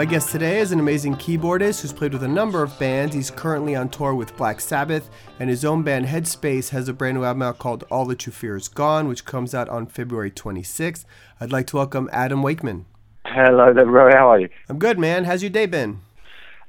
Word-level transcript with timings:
My 0.00 0.06
guest 0.06 0.30
today 0.30 0.60
is 0.60 0.72
an 0.72 0.80
amazing 0.80 1.16
keyboardist 1.16 1.82
who's 1.82 1.92
played 1.92 2.14
with 2.14 2.22
a 2.22 2.28
number 2.28 2.62
of 2.62 2.78
bands. 2.78 3.14
He's 3.14 3.30
currently 3.30 3.76
on 3.76 3.90
tour 3.90 4.14
with 4.14 4.34
Black 4.34 4.58
Sabbath, 4.58 5.10
and 5.38 5.50
his 5.50 5.62
own 5.62 5.82
band 5.82 6.06
Headspace 6.06 6.70
has 6.70 6.88
a 6.88 6.94
brand 6.94 7.18
new 7.18 7.24
album 7.24 7.42
out 7.42 7.58
called 7.58 7.84
All 7.90 8.06
That 8.06 8.24
You 8.24 8.32
Fear 8.32 8.56
Is 8.56 8.68
Gone, 8.68 9.08
which 9.08 9.26
comes 9.26 9.54
out 9.54 9.68
on 9.68 9.84
February 9.84 10.30
26th. 10.30 11.04
I'd 11.38 11.52
like 11.52 11.66
to 11.66 11.76
welcome 11.76 12.08
Adam 12.14 12.42
Wakeman. 12.42 12.86
Hello 13.26 13.74
there, 13.74 13.84
Roy. 13.84 14.12
How 14.12 14.30
are 14.30 14.40
you? 14.40 14.48
I'm 14.70 14.78
good, 14.78 14.98
man. 14.98 15.24
How's 15.24 15.42
your 15.42 15.50
day 15.50 15.66
been? 15.66 16.00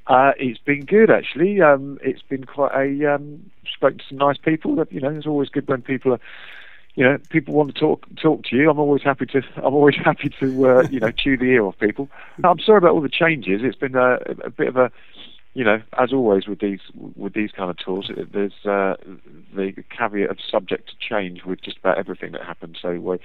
Uh, 0.08 0.34
it's 0.38 0.60
been 0.60 0.84
good, 0.84 1.10
actually. 1.10 1.62
Um, 1.62 2.00
it's 2.04 2.24
been 2.24 2.44
quite 2.44 2.74
a 2.76 3.16
um, 3.16 3.50
spoke 3.74 3.98
to 3.98 4.04
some 4.10 4.18
nice 4.18 4.40
people. 4.44 4.76
That 4.76 4.92
you 4.92 5.00
know, 5.00 5.10
it's 5.10 5.26
always 5.26 5.48
good 5.48 5.70
when 5.70 5.84
people 5.84 6.12
are, 6.12 6.20
you 6.96 7.04
know, 7.04 7.18
people 7.30 7.54
want 7.54 7.74
to 7.74 7.80
talk 7.80 8.06
talk 8.22 8.44
to 8.46 8.56
you. 8.56 8.70
I'm 8.70 8.80
always 8.80 9.02
happy 9.04 9.26
to. 9.28 9.42
I'm 9.58 9.74
always 9.74 9.96
happy 10.04 10.30
to, 10.40 10.68
uh, 10.68 10.88
you 10.90 11.00
know, 11.00 11.12
chew 11.12 11.38
the 11.38 11.46
ear 11.46 11.66
off 11.66 11.80
people. 11.80 12.10
I'm 12.44 12.60
sorry 12.60 12.80
about 12.80 12.92
all 12.92 13.02
the 13.02 13.10
changes. 13.10 13.62
It's 13.64 13.78
been 13.78 13.96
a, 13.96 14.18
a 14.44 14.50
bit 14.50 14.68
of 14.68 14.78
a, 14.78 14.92
you 15.54 15.64
know, 15.64 15.82
as 15.98 16.12
always 16.12 16.48
with 16.48 16.60
these 16.60 16.80
with 17.16 17.34
these 17.34 17.52
kind 17.52 17.70
of 17.70 17.78
tours, 17.78 18.12
there's 18.34 18.66
uh, 18.66 18.96
the 19.56 19.74
caveat 19.90 20.30
of 20.30 20.38
subject 20.50 20.90
to 20.90 20.96
change 21.00 21.44
with 21.46 21.62
just 21.62 21.78
about 21.78 21.98
everything 21.98 22.34
that 22.34 22.44
happens. 22.44 22.78
So 22.82 22.92
we, 23.00 23.18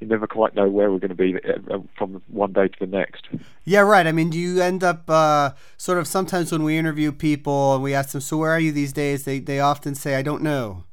you 0.00 0.06
never 0.06 0.26
quite 0.26 0.54
know 0.54 0.68
where 0.68 0.90
we're 0.90 0.98
going 0.98 1.10
to 1.10 1.14
be 1.14 1.36
uh, 1.36 1.78
from 1.96 2.22
one 2.28 2.52
day 2.52 2.68
to 2.68 2.78
the 2.80 2.86
next. 2.86 3.28
Yeah, 3.64 3.80
right. 3.80 4.06
I 4.06 4.12
mean, 4.12 4.30
do 4.30 4.38
you 4.38 4.62
end 4.62 4.82
up 4.82 5.08
uh, 5.08 5.50
sort 5.76 5.98
of 5.98 6.06
sometimes 6.06 6.52
when 6.52 6.62
we 6.62 6.78
interview 6.78 7.12
people 7.12 7.74
and 7.74 7.82
we 7.82 7.92
ask 7.92 8.12
them, 8.12 8.22
"So 8.22 8.38
where 8.38 8.50
are 8.50 8.60
you 8.60 8.72
these 8.72 8.94
days?" 8.94 9.24
They 9.24 9.40
they 9.40 9.60
often 9.60 9.94
say, 9.94 10.16
"I 10.16 10.22
don't 10.22 10.42
know." 10.42 10.84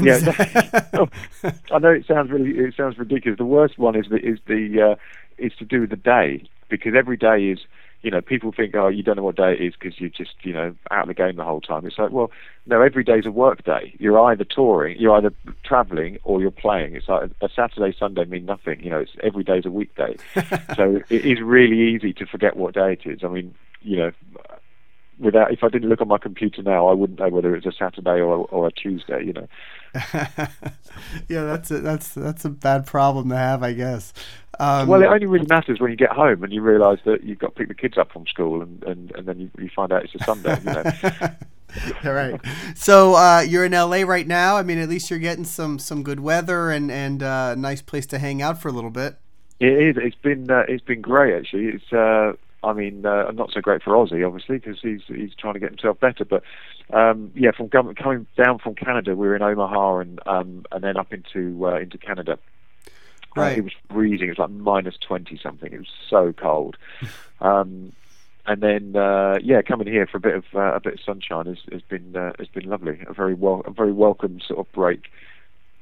Yeah, 0.00 0.18
I 1.72 1.78
know 1.78 1.90
it 1.90 2.06
sounds 2.06 2.30
really 2.30 2.58
it 2.58 2.74
sounds 2.76 2.98
ridiculous. 2.98 3.38
The 3.38 3.44
worst 3.44 3.78
one 3.78 3.96
is 3.96 4.06
the 4.08 4.16
is 4.16 4.38
the 4.46 4.92
uh, 4.92 4.94
is 5.38 5.52
to 5.58 5.64
do 5.64 5.82
with 5.82 5.90
the 5.90 5.96
day 5.96 6.48
because 6.68 6.94
every 6.96 7.16
day 7.16 7.44
is 7.44 7.60
you 8.06 8.12
know, 8.12 8.20
people 8.20 8.52
think, 8.52 8.76
oh, 8.76 8.86
you 8.86 9.02
don't 9.02 9.16
know 9.16 9.24
what 9.24 9.34
day 9.34 9.52
it 9.54 9.60
is 9.60 9.74
because 9.74 9.98
you're 9.98 10.10
just, 10.10 10.34
you 10.42 10.52
know, 10.52 10.76
out 10.92 11.02
of 11.02 11.08
the 11.08 11.14
game 11.14 11.34
the 11.34 11.44
whole 11.44 11.60
time. 11.60 11.84
It's 11.84 11.98
like, 11.98 12.12
well, 12.12 12.30
no, 12.64 12.80
every 12.80 13.02
day's 13.02 13.26
a 13.26 13.32
work 13.32 13.64
day. 13.64 13.96
You're 13.98 14.20
either 14.20 14.44
touring, 14.44 14.96
you're 14.98 15.16
either 15.16 15.32
traveling, 15.64 16.18
or 16.22 16.40
you're 16.40 16.52
playing. 16.52 16.94
It's 16.94 17.08
like 17.08 17.30
a 17.40 17.48
Saturday, 17.48 17.96
Sunday 17.98 18.24
mean 18.24 18.46
nothing. 18.46 18.80
You 18.80 18.90
know, 18.90 19.00
it's 19.00 19.10
every 19.24 19.42
day's 19.42 19.66
a 19.66 19.72
weekday. 19.72 20.16
so 20.76 21.00
it 21.08 21.24
is 21.24 21.40
really 21.40 21.80
easy 21.80 22.12
to 22.12 22.26
forget 22.26 22.56
what 22.56 22.74
day 22.74 22.92
it 22.92 23.10
is. 23.10 23.24
I 23.24 23.28
mean, 23.28 23.54
you 23.82 23.96
know, 23.96 24.12
without 25.18 25.50
if 25.50 25.64
I 25.64 25.68
didn't 25.68 25.88
look 25.88 26.00
on 26.00 26.06
my 26.06 26.18
computer 26.18 26.62
now, 26.62 26.86
I 26.86 26.92
wouldn't 26.92 27.18
know 27.18 27.30
whether 27.30 27.56
it's 27.56 27.66
a 27.66 27.72
Saturday 27.72 28.20
or 28.20 28.46
or 28.52 28.68
a 28.68 28.72
Tuesday. 28.72 29.24
You 29.24 29.32
know. 29.32 29.48
yeah, 31.28 31.44
that's 31.44 31.70
a, 31.70 31.80
that's 31.80 32.10
that's 32.10 32.44
a 32.44 32.50
bad 32.50 32.86
problem 32.86 33.28
to 33.30 33.36
have, 33.36 33.62
I 33.62 33.72
guess. 33.72 34.12
Um, 34.58 34.88
well, 34.88 35.02
it 35.02 35.06
only 35.06 35.26
really 35.26 35.46
matters 35.46 35.80
when 35.80 35.90
you 35.90 35.96
get 35.96 36.10
home 36.10 36.42
and 36.42 36.52
you 36.52 36.62
realise 36.62 37.00
that 37.04 37.24
you've 37.24 37.38
got 37.38 37.48
to 37.48 37.52
pick 37.54 37.68
the 37.68 37.74
kids 37.74 37.98
up 37.98 38.10
from 38.12 38.26
school, 38.26 38.62
and, 38.62 38.82
and, 38.84 39.12
and 39.14 39.26
then 39.26 39.38
you, 39.38 39.50
you 39.58 39.68
find 39.74 39.92
out 39.92 40.04
it's 40.04 40.14
a 40.14 40.24
Sunday. 40.24 40.58
You 40.64 40.72
know. 40.72 41.28
All 42.04 42.12
right. 42.12 42.40
So 42.74 43.14
uh, 43.14 43.40
you're 43.40 43.64
in 43.64 43.72
LA 43.72 44.02
right 44.02 44.26
now. 44.26 44.56
I 44.56 44.62
mean, 44.62 44.78
at 44.78 44.88
least 44.88 45.10
you're 45.10 45.18
getting 45.18 45.44
some 45.44 45.78
some 45.78 46.02
good 46.02 46.20
weather 46.20 46.70
and 46.70 46.90
and 46.90 47.22
uh, 47.22 47.50
a 47.52 47.56
nice 47.56 47.82
place 47.82 48.06
to 48.06 48.18
hang 48.18 48.40
out 48.40 48.60
for 48.60 48.68
a 48.68 48.72
little 48.72 48.90
bit. 48.90 49.16
It 49.60 49.72
is. 49.72 49.96
It's 49.98 50.16
been 50.16 50.50
uh, 50.50 50.64
it's 50.68 50.84
been 50.84 51.00
great 51.00 51.34
actually. 51.34 51.66
It's 51.66 51.92
uh, 51.92 52.32
I 52.66 52.72
mean, 52.72 53.06
uh, 53.06 53.30
not 53.30 53.52
so 53.52 53.60
great 53.60 53.82
for 53.82 53.92
Ozzy, 53.92 54.26
obviously, 54.26 54.58
because 54.58 54.78
he's 54.80 55.02
he's 55.06 55.34
trying 55.34 55.54
to 55.54 55.60
get 55.60 55.70
himself 55.70 56.00
better. 56.00 56.24
But 56.24 56.42
um, 56.92 57.30
yeah, 57.34 57.52
from 57.52 57.68
coming 57.68 58.26
down 58.36 58.58
from 58.58 58.74
Canada, 58.74 59.14
we 59.14 59.28
were 59.28 59.36
in 59.36 59.42
Omaha 59.42 59.98
and 59.98 60.20
um, 60.26 60.64
and 60.72 60.82
then 60.82 60.96
up 60.96 61.12
into 61.12 61.66
uh, 61.66 61.78
into 61.78 61.96
Canada. 61.96 62.38
Uh, 63.36 63.40
right. 63.40 63.52
Uh, 63.52 63.58
it 63.58 63.64
was 63.64 63.72
freezing. 63.90 64.26
It 64.26 64.38
was 64.38 64.38
like 64.38 64.50
minus 64.50 64.96
twenty 64.98 65.38
something. 65.40 65.72
It 65.72 65.78
was 65.78 65.92
so 66.10 66.32
cold. 66.32 66.76
um, 67.40 67.92
and 68.46 68.62
then 68.62 68.96
uh, 68.96 69.38
yeah, 69.42 69.62
coming 69.62 69.86
here 69.86 70.06
for 70.06 70.18
a 70.18 70.20
bit 70.20 70.34
of 70.34 70.44
uh, 70.54 70.74
a 70.74 70.80
bit 70.80 70.94
of 70.94 71.00
sunshine 71.00 71.46
has, 71.46 71.58
has 71.70 71.82
been 71.82 72.16
uh, 72.16 72.32
has 72.38 72.48
been 72.48 72.68
lovely. 72.68 72.98
A 73.06 73.12
very 73.12 73.34
well 73.34 73.62
a 73.64 73.70
very 73.70 73.92
welcome 73.92 74.40
sort 74.40 74.58
of 74.58 74.72
break. 74.72 75.10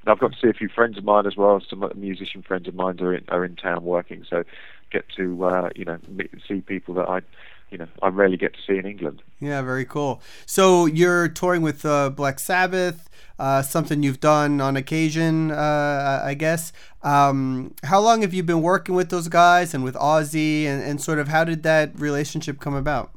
And 0.04 0.12
I've 0.12 0.18
got 0.18 0.32
to 0.32 0.38
see 0.38 0.48
a 0.48 0.52
few 0.52 0.68
friends 0.68 0.98
of 0.98 1.04
mine 1.04 1.26
as 1.26 1.34
well. 1.34 1.62
Some 1.68 1.90
musician 1.94 2.42
friends 2.42 2.68
of 2.68 2.74
mine 2.74 3.00
are 3.00 3.14
in, 3.14 3.24
are 3.28 3.44
in 3.44 3.56
town 3.56 3.84
working, 3.84 4.24
so 4.28 4.44
get 4.90 5.06
to 5.16 5.44
uh, 5.44 5.70
you 5.74 5.86
know 5.86 5.98
see 6.46 6.60
people 6.60 6.94
that 6.96 7.08
I 7.08 7.22
you 7.70 7.78
know 7.78 7.88
I 8.02 8.08
rarely 8.08 8.36
get 8.36 8.52
to 8.52 8.60
see 8.66 8.78
in 8.78 8.84
England. 8.84 9.22
Yeah, 9.40 9.62
very 9.62 9.86
cool. 9.86 10.20
So 10.44 10.84
you're 10.84 11.28
touring 11.28 11.62
with 11.62 11.86
uh, 11.86 12.10
Black 12.10 12.38
Sabbath, 12.38 13.08
uh, 13.38 13.62
something 13.62 14.02
you've 14.02 14.20
done 14.20 14.60
on 14.60 14.76
occasion, 14.76 15.50
uh, 15.50 16.20
I 16.22 16.34
guess. 16.34 16.74
Um, 17.02 17.74
how 17.84 18.00
long 18.00 18.20
have 18.20 18.34
you 18.34 18.42
been 18.42 18.60
working 18.60 18.94
with 18.94 19.08
those 19.08 19.28
guys 19.28 19.72
and 19.72 19.82
with 19.82 19.94
Ozzy, 19.94 20.64
and, 20.64 20.82
and 20.82 21.00
sort 21.00 21.18
of 21.18 21.28
how 21.28 21.44
did 21.44 21.62
that 21.62 21.98
relationship 21.98 22.60
come 22.60 22.74
about? 22.74 23.10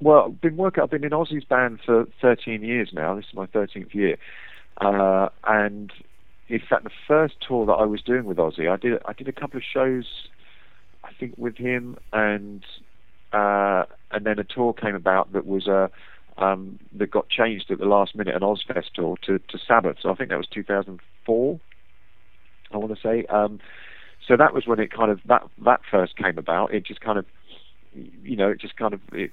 Well, 0.00 0.26
I've 0.26 0.40
been 0.42 0.58
working. 0.58 0.82
I've 0.82 0.90
been 0.90 1.04
in 1.04 1.10
Ozzy's 1.10 1.44
band 1.44 1.80
for 1.86 2.06
13 2.20 2.62
years 2.62 2.90
now. 2.92 3.14
This 3.14 3.24
is 3.24 3.34
my 3.34 3.46
13th 3.46 3.94
year, 3.94 4.18
uh, 4.76 5.30
and 5.44 5.90
in 6.48 6.60
fact, 6.60 6.84
the 6.84 6.90
first 7.06 7.34
tour 7.46 7.66
that 7.66 7.72
I 7.72 7.84
was 7.84 8.02
doing 8.02 8.24
with 8.24 8.38
Ozzy, 8.38 8.70
I 8.70 8.76
did 8.76 9.00
I 9.04 9.12
did 9.12 9.28
a 9.28 9.32
couple 9.32 9.58
of 9.58 9.62
shows 9.62 10.06
I 11.04 11.10
think 11.18 11.34
with 11.36 11.56
him, 11.56 11.96
and 12.12 12.64
uh, 13.32 13.84
and 14.10 14.24
then 14.24 14.38
a 14.38 14.44
tour 14.44 14.72
came 14.72 14.94
about 14.94 15.32
that 15.32 15.46
was 15.46 15.66
a 15.66 15.90
uh, 16.38 16.42
um, 16.42 16.78
that 16.92 17.10
got 17.10 17.28
changed 17.28 17.70
at 17.70 17.78
the 17.78 17.84
last 17.84 18.14
minute, 18.14 18.34
an 18.34 18.42
Ozzfest 18.42 18.92
tour 18.94 19.16
to, 19.26 19.38
to 19.38 19.58
Sabbath. 19.66 19.96
So 20.00 20.10
I 20.10 20.14
think 20.14 20.30
that 20.30 20.38
was 20.38 20.46
2004. 20.46 21.60
I 22.70 22.76
want 22.76 22.94
to 22.94 23.00
say. 23.02 23.26
Um, 23.26 23.58
so 24.26 24.36
that 24.36 24.54
was 24.54 24.66
when 24.66 24.78
it 24.78 24.92
kind 24.92 25.10
of 25.10 25.20
that 25.26 25.42
that 25.64 25.80
first 25.90 26.16
came 26.16 26.38
about. 26.38 26.72
It 26.72 26.86
just 26.86 27.00
kind 27.00 27.18
of, 27.18 27.26
you 27.94 28.36
know, 28.36 28.50
it 28.50 28.60
just 28.60 28.76
kind 28.76 28.94
of 28.94 29.00
it, 29.12 29.32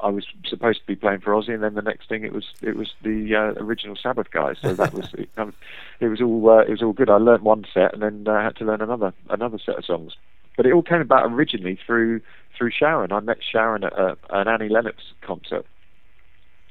I 0.00 0.08
was 0.08 0.26
supposed 0.46 0.80
to 0.80 0.86
be 0.86 0.96
playing 0.96 1.20
for 1.20 1.32
Ozzy, 1.32 1.54
and 1.54 1.62
then 1.62 1.74
the 1.74 1.82
next 1.82 2.08
thing 2.08 2.24
it 2.24 2.32
was 2.32 2.44
it 2.60 2.76
was 2.76 2.92
the 3.02 3.34
uh, 3.34 3.62
original 3.62 3.96
Sabbath 3.96 4.30
guys. 4.30 4.56
So 4.60 4.74
that 4.74 4.92
was 4.92 5.12
it, 5.18 5.30
of, 5.36 5.54
it 6.00 6.08
was 6.08 6.20
all 6.20 6.50
uh, 6.50 6.58
it 6.58 6.70
was 6.70 6.82
all 6.82 6.92
good. 6.92 7.10
I 7.10 7.16
learned 7.16 7.42
one 7.42 7.64
set, 7.72 7.94
and 7.94 8.02
then 8.02 8.26
uh, 8.28 8.42
had 8.42 8.56
to 8.56 8.64
learn 8.64 8.82
another 8.82 9.14
another 9.30 9.58
set 9.58 9.78
of 9.78 9.84
songs. 9.84 10.12
But 10.56 10.66
it 10.66 10.72
all 10.72 10.82
came 10.82 11.00
about 11.00 11.30
originally 11.30 11.78
through 11.86 12.20
through 12.56 12.70
Sharon. 12.70 13.12
I 13.12 13.20
met 13.20 13.38
Sharon 13.42 13.84
at 13.84 13.92
a, 13.92 14.16
an 14.30 14.48
Annie 14.48 14.68
Lennox 14.68 15.02
concert. 15.22 15.66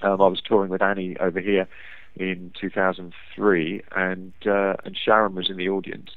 Um, 0.02 0.22
I 0.22 0.28
was 0.28 0.42
touring 0.42 0.70
with 0.70 0.82
Annie 0.82 1.18
over 1.20 1.40
here 1.40 1.68
in 2.16 2.52
2003, 2.60 3.82
and 3.96 4.34
uh, 4.46 4.76
and 4.84 4.98
Sharon 4.98 5.36
was 5.36 5.50
in 5.50 5.58
the 5.58 5.70
audience, 5.70 6.12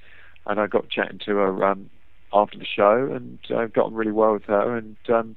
and 0.47 0.61
I 0.61 0.67
got 0.67 0.89
chatting 0.89 1.21
to 1.27 1.37
her 1.37 1.65
um, 1.65 1.91
after 2.33 2.59
the 2.59 2.67
show, 2.67 3.11
and 3.13 3.39
uh, 3.51 3.67
got 3.67 3.87
on 3.87 3.95
really 3.95 4.13
well 4.13 4.35
with 4.35 4.45
her, 4.45 4.77
and 4.77 4.97
um, 5.09 5.37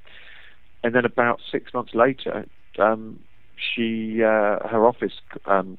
and 0.84 0.96
then 0.96 1.06
about 1.06 1.40
six 1.52 1.74
months 1.74 1.94
later, 1.94 2.46
um, 2.80 3.20
she 3.56 4.24
uh, 4.24 4.68
her 4.68 4.86
office 4.86 5.14
um, 5.46 5.78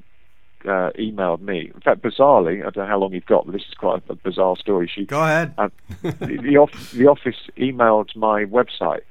uh, 0.64 0.90
emailed 0.98 1.40
me. 1.40 1.70
In 1.74 1.80
fact, 1.80 2.02
bizarrely, 2.02 2.60
I 2.60 2.70
don't 2.70 2.78
know 2.78 2.86
how 2.86 2.98
long 2.98 3.12
you've 3.12 3.26
got, 3.26 3.46
but 3.46 3.52
this 3.52 3.62
is 3.62 3.74
quite 3.74 4.02
a, 4.08 4.14
bizarre 4.14 4.56
story. 4.56 4.90
She 4.92 5.04
go 5.04 5.22
ahead. 5.22 5.54
Uh, 5.58 5.68
the, 6.02 6.38
the, 6.42 6.56
off, 6.56 6.92
the, 6.92 7.06
office 7.06 7.36
emailed 7.56 8.14
my 8.16 8.44
website, 8.44 9.02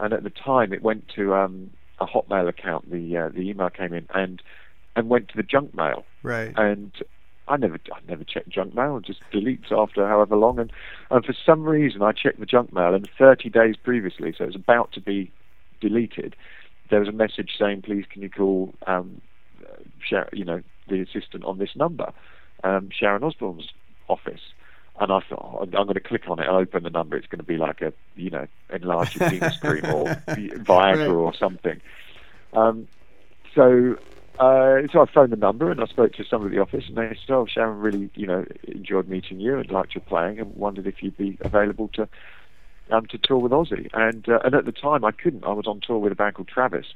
and 0.00 0.12
at 0.12 0.22
the 0.22 0.30
time 0.30 0.72
it 0.72 0.82
went 0.82 1.08
to 1.16 1.34
um, 1.34 1.70
a 2.00 2.06
Hotmail 2.06 2.48
account. 2.48 2.90
The 2.90 3.16
uh, 3.16 3.28
the 3.28 3.48
email 3.48 3.70
came 3.70 3.92
in 3.92 4.06
and 4.14 4.42
and 4.96 5.08
went 5.08 5.28
to 5.28 5.36
the 5.36 5.42
junk 5.42 5.74
mail. 5.74 6.04
Right. 6.22 6.52
And 6.56 6.92
I 7.46 7.56
never 7.56 7.78
I 7.92 7.98
never 8.08 8.24
checked 8.24 8.48
junk 8.48 8.74
mail. 8.74 8.96
It 8.96 9.04
just 9.04 9.20
deletes 9.32 9.70
after 9.70 10.06
however 10.06 10.36
long. 10.36 10.58
And 10.58 10.72
and 11.10 11.24
for 11.24 11.34
some 11.46 11.64
reason 11.64 12.02
I 12.02 12.12
checked 12.12 12.40
the 12.40 12.46
junk 12.46 12.72
mail, 12.72 12.94
and 12.94 13.08
30 13.18 13.50
days 13.50 13.76
previously, 13.76 14.34
so 14.36 14.44
it 14.44 14.48
was 14.48 14.56
about 14.56 14.92
to 14.92 15.00
be 15.00 15.30
deleted. 15.80 16.36
There 16.90 17.00
was 17.00 17.08
a 17.08 17.12
message 17.12 17.50
saying, 17.58 17.82
"Please, 17.82 18.04
can 18.10 18.22
you 18.22 18.30
call 18.30 18.74
um, 18.86 19.20
share, 20.06 20.28
you 20.32 20.44
know, 20.44 20.62
the 20.88 21.00
assistant 21.00 21.44
on 21.44 21.58
this 21.58 21.74
number, 21.76 22.12
um, 22.64 22.88
Sharon 22.90 23.22
Osbourne's 23.22 23.70
office. 24.08 24.40
And 25.00 25.12
I 25.12 25.20
thought, 25.20 25.58
oh, 25.60 25.62
I'm 25.62 25.70
going 25.70 25.94
to 25.94 26.00
click 26.00 26.28
on 26.28 26.40
it 26.40 26.48
and 26.48 26.56
open 26.56 26.82
the 26.82 26.90
number. 26.90 27.16
It's 27.16 27.28
going 27.28 27.38
to 27.38 27.44
be 27.44 27.56
like 27.56 27.82
a, 27.82 27.92
you 28.16 28.30
know, 28.30 28.48
enlarged 28.70 29.18
penis 29.18 29.56
cream 29.60 29.84
or 29.84 30.06
Viagra 30.26 30.66
right. 30.66 31.06
or 31.06 31.32
something. 31.34 31.80
Um, 32.52 32.88
so, 33.54 33.96
uh, 34.40 34.88
so 34.92 35.02
I 35.02 35.06
phoned 35.12 35.30
the 35.30 35.36
number 35.36 35.70
and 35.70 35.80
I 35.80 35.86
spoke 35.86 36.14
to 36.14 36.24
somebody 36.24 36.56
at 36.56 36.58
the 36.58 36.62
office 36.62 36.88
and 36.88 36.96
they 36.96 37.16
said, 37.24 37.32
oh, 37.32 37.46
Sharon 37.46 37.78
really, 37.78 38.10
you 38.16 38.26
know, 38.26 38.44
enjoyed 38.66 39.08
meeting 39.08 39.38
you 39.38 39.58
and 39.58 39.70
liked 39.70 39.94
your 39.94 40.02
playing 40.02 40.40
and 40.40 40.56
wondered 40.56 40.88
if 40.88 41.00
you'd 41.00 41.16
be 41.16 41.38
available 41.42 41.88
to 41.94 42.08
um, 42.90 43.06
to 43.06 43.18
tour 43.18 43.38
with 43.38 43.52
Ozzy. 43.52 43.88
And 43.92 44.28
uh, 44.28 44.40
and 44.44 44.54
at 44.54 44.64
the 44.64 44.72
time 44.72 45.04
I 45.04 45.12
couldn't. 45.12 45.44
I 45.44 45.52
was 45.52 45.66
on 45.66 45.80
tour 45.80 45.98
with 45.98 46.12
a 46.12 46.16
band 46.16 46.34
called 46.34 46.48
Travis. 46.48 46.86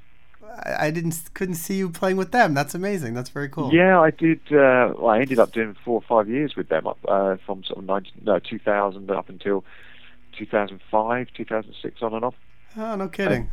I 0.64 0.90
didn't 0.90 1.30
couldn't 1.34 1.54
see 1.54 1.76
you 1.76 1.88
playing 1.88 2.16
with 2.16 2.32
them. 2.32 2.54
That's 2.54 2.74
amazing. 2.74 3.14
That's 3.14 3.30
very 3.30 3.48
cool. 3.48 3.72
Yeah, 3.72 4.00
I 4.00 4.10
did. 4.10 4.40
Uh, 4.48 4.92
well, 4.98 5.08
I 5.08 5.20
ended 5.20 5.38
up 5.38 5.52
doing 5.52 5.74
four 5.84 5.94
or 5.94 6.02
five 6.02 6.28
years 6.28 6.56
with 6.56 6.68
them, 6.68 6.86
uh, 6.86 7.36
from 7.46 7.64
sort 7.64 7.78
of 7.78 7.84
19, 7.84 8.12
no, 8.24 8.38
2000 8.38 9.10
up 9.10 9.28
until 9.28 9.64
2005, 10.36 11.28
2006, 11.34 12.02
on 12.02 12.14
and 12.14 12.24
off. 12.24 12.34
Oh, 12.76 12.94
no 12.96 13.08
kidding. 13.08 13.50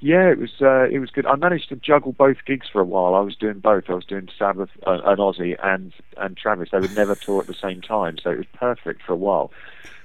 Yeah, 0.00 0.28
it 0.30 0.38
was 0.38 0.50
uh, 0.60 0.84
it 0.90 0.98
was 0.98 1.10
good. 1.10 1.24
I 1.24 1.36
managed 1.36 1.68
to 1.70 1.76
juggle 1.76 2.12
both 2.12 2.36
gigs 2.46 2.66
for 2.70 2.80
a 2.80 2.84
while. 2.84 3.14
I 3.14 3.20
was 3.20 3.36
doing 3.36 3.60
both. 3.60 3.84
I 3.88 3.94
was 3.94 4.04
doing 4.04 4.28
Sabbath 4.38 4.68
uh, 4.86 5.00
and 5.04 5.18
Ozzy 5.18 5.56
and 5.62 5.92
and 6.16 6.36
Travis. 6.36 6.70
They 6.72 6.78
would 6.78 6.94
never 6.94 7.14
tour 7.14 7.40
at 7.40 7.46
the 7.46 7.54
same 7.54 7.80
time, 7.80 8.18
so 8.22 8.30
it 8.30 8.38
was 8.38 8.46
perfect 8.54 9.02
for 9.02 9.12
a 9.12 9.16
while. 9.16 9.50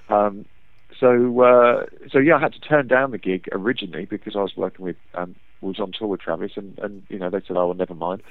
Um, 0.07 0.45
so 0.99 1.41
uh, 1.41 1.85
so 2.11 2.19
yeah, 2.19 2.35
I 2.35 2.39
had 2.39 2.53
to 2.53 2.59
turn 2.59 2.87
down 2.87 3.11
the 3.11 3.17
gig 3.17 3.47
originally 3.51 4.05
because 4.05 4.35
I 4.35 4.41
was 4.41 4.53
working 4.55 4.85
with 4.85 4.97
um, 5.13 5.35
was 5.61 5.79
on 5.79 5.91
tour 5.91 6.07
with 6.07 6.21
Travis, 6.21 6.51
and 6.55 6.77
and 6.79 7.03
you 7.09 7.19
know 7.19 7.29
they 7.29 7.41
said, 7.47 7.57
oh 7.57 7.67
well, 7.67 7.73
never 7.73 7.95
mind. 7.95 8.21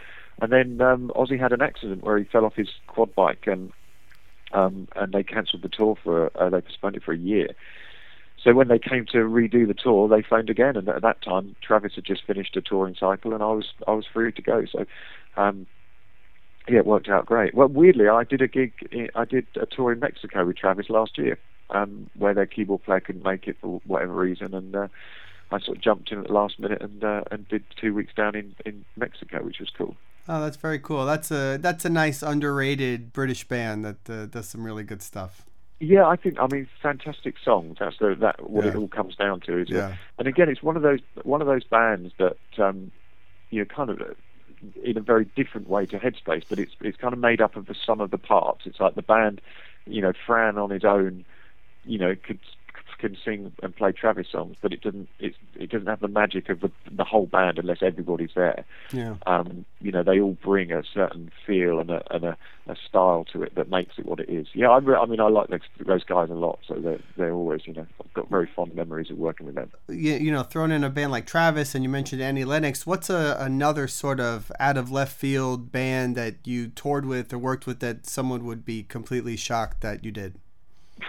And 0.40 0.52
then 0.52 0.80
um, 0.80 1.10
Ozzy 1.16 1.38
had 1.38 1.52
an 1.52 1.62
accident 1.62 2.04
where 2.04 2.18
he 2.18 2.24
fell 2.24 2.44
off 2.44 2.54
his 2.54 2.68
quad 2.86 3.14
bike, 3.14 3.46
and 3.46 3.72
um, 4.52 4.88
and 4.96 5.12
they 5.12 5.22
cancelled 5.22 5.62
the 5.62 5.68
tour 5.68 5.96
for 6.02 6.30
uh, 6.40 6.50
they 6.50 6.60
postponed 6.60 6.96
it 6.96 7.02
for 7.02 7.12
a 7.12 7.18
year. 7.18 7.48
So 8.42 8.54
when 8.54 8.68
they 8.68 8.78
came 8.78 9.04
to 9.06 9.18
redo 9.18 9.66
the 9.66 9.74
tour, 9.74 10.08
they 10.08 10.22
phoned 10.22 10.48
again, 10.48 10.76
and 10.76 10.88
at 10.88 11.02
that 11.02 11.22
time, 11.22 11.56
Travis 11.60 11.94
had 11.96 12.04
just 12.04 12.24
finished 12.24 12.56
a 12.56 12.60
touring 12.60 12.94
cycle, 12.94 13.34
and 13.34 13.42
I 13.42 13.46
was 13.46 13.66
I 13.86 13.92
was 13.92 14.06
free 14.12 14.30
to 14.32 14.42
go. 14.42 14.64
So, 14.70 14.84
um, 15.36 15.66
yeah, 16.68 16.78
it 16.78 16.86
worked 16.86 17.08
out 17.08 17.26
great. 17.26 17.54
Well, 17.54 17.68
weirdly, 17.68 18.08
I 18.08 18.24
did 18.24 18.42
a 18.42 18.48
gig, 18.48 18.72
I 19.14 19.24
did 19.24 19.46
a 19.60 19.66
tour 19.66 19.92
in 19.92 19.98
Mexico 19.98 20.44
with 20.44 20.56
Travis 20.56 20.88
last 20.88 21.18
year, 21.18 21.38
um, 21.70 22.10
where 22.16 22.34
their 22.34 22.46
keyboard 22.46 22.84
player 22.84 23.00
couldn't 23.00 23.24
make 23.24 23.46
it 23.48 23.56
for 23.60 23.80
whatever 23.86 24.14
reason, 24.14 24.54
and 24.54 24.74
uh, 24.74 24.88
I 25.50 25.60
sort 25.60 25.78
of 25.78 25.82
jumped 25.82 26.10
in 26.12 26.18
at 26.18 26.26
the 26.26 26.32
last 26.32 26.58
minute 26.58 26.82
and 26.82 27.02
uh, 27.02 27.24
and 27.30 27.48
did 27.48 27.64
two 27.80 27.94
weeks 27.94 28.12
down 28.14 28.34
in, 28.34 28.54
in 28.64 28.84
Mexico, 28.96 29.42
which 29.42 29.60
was 29.60 29.70
cool. 29.76 29.96
Oh, 30.28 30.42
that's 30.42 30.58
very 30.58 30.78
cool. 30.78 31.06
That's 31.06 31.30
a 31.30 31.58
that's 31.60 31.84
a 31.84 31.90
nice 31.90 32.22
underrated 32.22 33.12
British 33.12 33.48
band 33.48 33.84
that 33.84 34.10
uh, 34.10 34.26
does 34.26 34.48
some 34.48 34.64
really 34.64 34.84
good 34.84 35.02
stuff. 35.02 35.46
Yeah, 35.80 36.06
I 36.06 36.16
think 36.16 36.38
I 36.40 36.46
mean 36.48 36.68
fantastic 36.82 37.36
songs. 37.42 37.76
That's 37.80 37.98
the, 37.98 38.16
that 38.20 38.50
what 38.50 38.64
yeah. 38.64 38.72
it 38.72 38.76
all 38.76 38.88
comes 38.88 39.16
down 39.16 39.40
to, 39.40 39.58
is 39.60 39.70
yeah. 39.70 39.90
it? 39.90 39.94
And 40.18 40.28
again, 40.28 40.48
it's 40.48 40.62
one 40.62 40.76
of 40.76 40.82
those 40.82 41.00
one 41.22 41.40
of 41.40 41.46
those 41.46 41.64
bands 41.64 42.12
that 42.18 42.36
um, 42.58 42.90
you 43.50 43.60
know 43.60 43.64
kind 43.64 43.90
of 43.90 44.00
in 44.82 44.96
a 44.96 45.00
very 45.00 45.24
different 45.36 45.68
way 45.68 45.86
to 45.86 45.98
Headspace, 45.98 46.44
but 46.48 46.58
it's 46.58 46.72
it's 46.80 46.96
kind 46.96 47.14
of 47.14 47.20
made 47.20 47.40
up 47.40 47.56
of 47.56 47.66
the 47.66 47.74
sum 47.86 48.00
of 48.00 48.10
the 48.10 48.18
parts. 48.18 48.62
It's 48.66 48.80
like 48.80 48.96
the 48.96 49.02
band, 49.02 49.40
you 49.86 50.02
know, 50.02 50.12
Fran 50.26 50.58
on 50.58 50.70
his 50.70 50.84
own, 50.84 51.24
you 51.88 51.98
know, 51.98 52.14
could 52.14 52.38
can 52.98 53.16
sing 53.24 53.52
and 53.62 53.74
play 53.74 53.92
Travis 53.92 54.26
songs, 54.30 54.56
but 54.60 54.72
it 54.72 54.82
doesn't 54.82 55.08
it, 55.18 55.34
it 55.54 55.70
doesn't 55.70 55.86
have 55.86 56.00
the 56.00 56.08
magic 56.08 56.48
of 56.48 56.60
the, 56.60 56.70
the 56.90 57.04
whole 57.04 57.26
band 57.26 57.58
unless 57.58 57.78
everybody's 57.80 58.30
there. 58.34 58.64
Yeah. 58.92 59.14
Um, 59.26 59.64
you 59.80 59.92
know, 59.92 60.02
they 60.02 60.20
all 60.20 60.36
bring 60.42 60.72
a 60.72 60.82
certain 60.92 61.30
feel 61.46 61.78
and 61.78 61.90
a 61.90 62.02
and 62.12 62.24
a, 62.24 62.36
a 62.66 62.76
style 62.88 63.24
to 63.32 63.42
it 63.42 63.54
that 63.54 63.70
makes 63.70 63.98
it 63.98 64.06
what 64.06 64.20
it 64.20 64.28
is. 64.28 64.48
Yeah, 64.52 64.70
I, 64.70 64.78
I 64.78 65.06
mean, 65.06 65.20
I 65.20 65.28
like 65.28 65.48
those, 65.48 65.60
those 65.86 66.04
guys 66.04 66.28
a 66.30 66.34
lot, 66.34 66.58
so 66.66 66.74
they're 66.74 67.00
they're 67.16 67.32
always 67.32 67.62
you 67.66 67.74
know 67.74 67.86
I've 68.04 68.12
got 68.14 68.28
very 68.28 68.50
fond 68.54 68.74
memories 68.74 69.10
of 69.10 69.18
working 69.18 69.46
with 69.46 69.54
them. 69.54 69.70
You, 69.88 70.14
you 70.14 70.32
know, 70.32 70.42
thrown 70.42 70.72
in 70.72 70.84
a 70.84 70.90
band 70.90 71.12
like 71.12 71.26
Travis, 71.26 71.74
and 71.74 71.84
you 71.84 71.88
mentioned 71.88 72.20
Annie 72.20 72.44
Lennox. 72.44 72.86
What's 72.86 73.08
a 73.08 73.36
another 73.38 73.86
sort 73.86 74.20
of 74.20 74.50
out 74.58 74.76
of 74.76 74.90
left 74.90 75.16
field 75.16 75.70
band 75.70 76.16
that 76.16 76.46
you 76.46 76.68
toured 76.68 77.06
with 77.06 77.32
or 77.32 77.38
worked 77.38 77.66
with 77.66 77.80
that 77.80 78.06
someone 78.06 78.44
would 78.44 78.64
be 78.64 78.82
completely 78.82 79.36
shocked 79.36 79.80
that 79.82 80.04
you 80.04 80.10
did? 80.10 80.34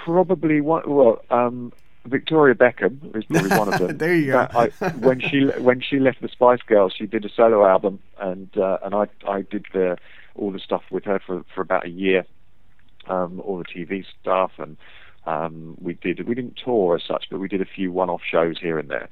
Probably 0.03 0.61
one. 0.61 0.83
Well, 0.85 1.21
um, 1.29 1.73
Victoria 2.05 2.55
Beckham 2.55 3.15
is 3.15 3.25
probably 3.25 3.57
one 3.57 3.73
of 3.73 3.79
them. 3.79 3.97
there 3.97 4.15
you 4.15 4.31
go. 4.31 4.47
I, 4.51 4.69
when 4.99 5.19
she 5.19 5.45
when 5.59 5.81
she 5.81 5.99
left 5.99 6.21
the 6.21 6.29
Spice 6.29 6.61
Girls, 6.65 6.93
she 6.97 7.05
did 7.05 7.25
a 7.25 7.29
solo 7.29 7.65
album, 7.65 7.99
and 8.19 8.55
uh, 8.57 8.79
and 8.83 8.95
I 8.95 9.07
I 9.27 9.41
did 9.41 9.65
the 9.73 9.97
all 10.35 10.51
the 10.51 10.59
stuff 10.59 10.83
with 10.91 11.05
her 11.05 11.19
for 11.19 11.43
for 11.53 11.61
about 11.61 11.85
a 11.85 11.89
year, 11.89 12.25
um, 13.07 13.41
all 13.41 13.57
the 13.57 13.65
TV 13.65 14.05
stuff, 14.21 14.51
and 14.57 14.77
um, 15.25 15.77
we 15.81 15.93
did 15.93 16.27
we 16.27 16.35
didn't 16.35 16.59
tour 16.63 16.95
as 16.95 17.03
such, 17.03 17.25
but 17.29 17.39
we 17.39 17.47
did 17.47 17.61
a 17.61 17.65
few 17.65 17.91
one-off 17.91 18.21
shows 18.29 18.57
here 18.59 18.79
and 18.79 18.89
there. 18.89 19.09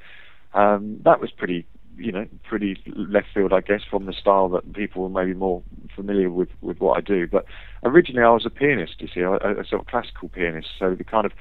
Um, 0.54 1.00
that 1.04 1.20
was 1.20 1.32
pretty 1.32 1.66
you 1.98 2.12
know, 2.12 2.26
pretty 2.48 2.82
left 2.96 3.28
field, 3.34 3.54
I 3.54 3.62
guess, 3.62 3.82
from 3.90 4.06
the 4.06 4.14
style 4.14 4.50
that 4.50 4.74
people 4.74 5.04
were 5.04 5.10
maybe 5.10 5.34
more 5.34 5.64
familiar 5.96 6.30
with 6.30 6.50
with 6.62 6.80
what 6.80 6.98
I 6.98 7.02
do. 7.02 7.28
But 7.28 7.46
originally, 7.84 8.24
I 8.24 8.30
was 8.30 8.46
a 8.46 8.50
pianist. 8.50 8.96
You 9.00 9.08
see, 9.14 9.22
a, 9.22 9.34
a 9.34 9.66
sort 9.66 9.82
of 9.82 9.88
classical 9.88 10.30
pianist. 10.30 10.70
So 10.78 10.96
the 10.96 11.04
kind 11.04 11.26
of 11.26 11.32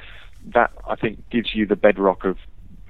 that 0.54 0.70
I 0.88 0.96
think 0.96 1.28
gives 1.30 1.54
you 1.54 1.66
the 1.66 1.76
bedrock 1.76 2.24
of 2.24 2.36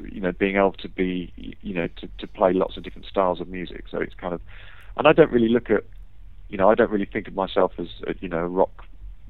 you 0.01 0.21
know 0.21 0.33
being 0.33 0.57
able 0.57 0.73
to 0.73 0.89
be 0.89 1.33
you 1.61 1.75
know 1.75 1.89
to 2.01 2.09
to 2.19 2.27
play 2.27 2.53
lots 2.53 2.77
of 2.77 2.83
different 2.83 3.07
styles 3.07 3.41
of 3.41 3.49
music. 3.49 3.85
So 3.91 3.99
it's 3.99 4.15
kind 4.15 4.35
of, 4.35 4.41
and 4.97 5.07
I 5.09 5.13
don't 5.13 5.33
really 5.33 5.49
look 5.49 5.71
at, 5.71 5.85
you 6.49 6.59
know, 6.59 6.71
I 6.71 6.75
don't 6.75 6.91
really 6.91 7.09
think 7.11 7.29
of 7.29 7.35
myself 7.35 7.73
as 7.79 7.89
a, 8.07 8.15
you 8.21 8.29
know 8.29 8.43
rock, 8.43 8.85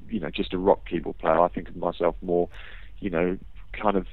you 0.08 0.20
know, 0.20 0.30
just 0.30 0.52
a 0.52 0.58
rock 0.58 0.86
keyboard 0.88 1.18
player. 1.18 1.40
I 1.40 1.48
think 1.48 1.68
of 1.68 1.76
myself 1.76 2.16
more, 2.20 2.48
you 3.00 3.10
know, 3.10 3.38
kind 3.72 3.96
of 3.96 4.06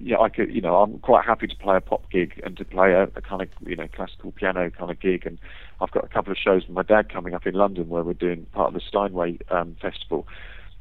yeah, 0.00 0.18
I 0.18 0.28
could, 0.28 0.54
you 0.54 0.60
know, 0.60 0.76
I'm 0.76 0.98
quite 0.98 1.24
happy 1.24 1.46
to 1.46 1.56
play 1.56 1.76
a 1.76 1.80
pop 1.80 2.10
gig 2.10 2.40
and 2.44 2.56
to 2.56 2.64
play 2.64 2.92
a, 2.92 3.04
a, 3.14 3.20
kind 3.20 3.42
of, 3.42 3.48
you 3.66 3.76
know, 3.76 3.88
classical 3.88 4.32
piano 4.32 4.70
kind 4.70 4.90
of 4.90 5.00
gig. 5.00 5.26
And 5.26 5.38
I've 5.80 5.90
got 5.90 6.04
a 6.04 6.08
couple 6.08 6.32
of 6.32 6.38
shows 6.38 6.62
with 6.66 6.74
my 6.74 6.82
dad 6.82 7.12
coming 7.12 7.34
up 7.34 7.46
in 7.46 7.54
London 7.54 7.88
where 7.88 8.02
we're 8.02 8.12
doing 8.12 8.46
part 8.52 8.68
of 8.68 8.74
the 8.74 8.80
Steinway 8.86 9.38
um, 9.50 9.76
Festival, 9.80 10.26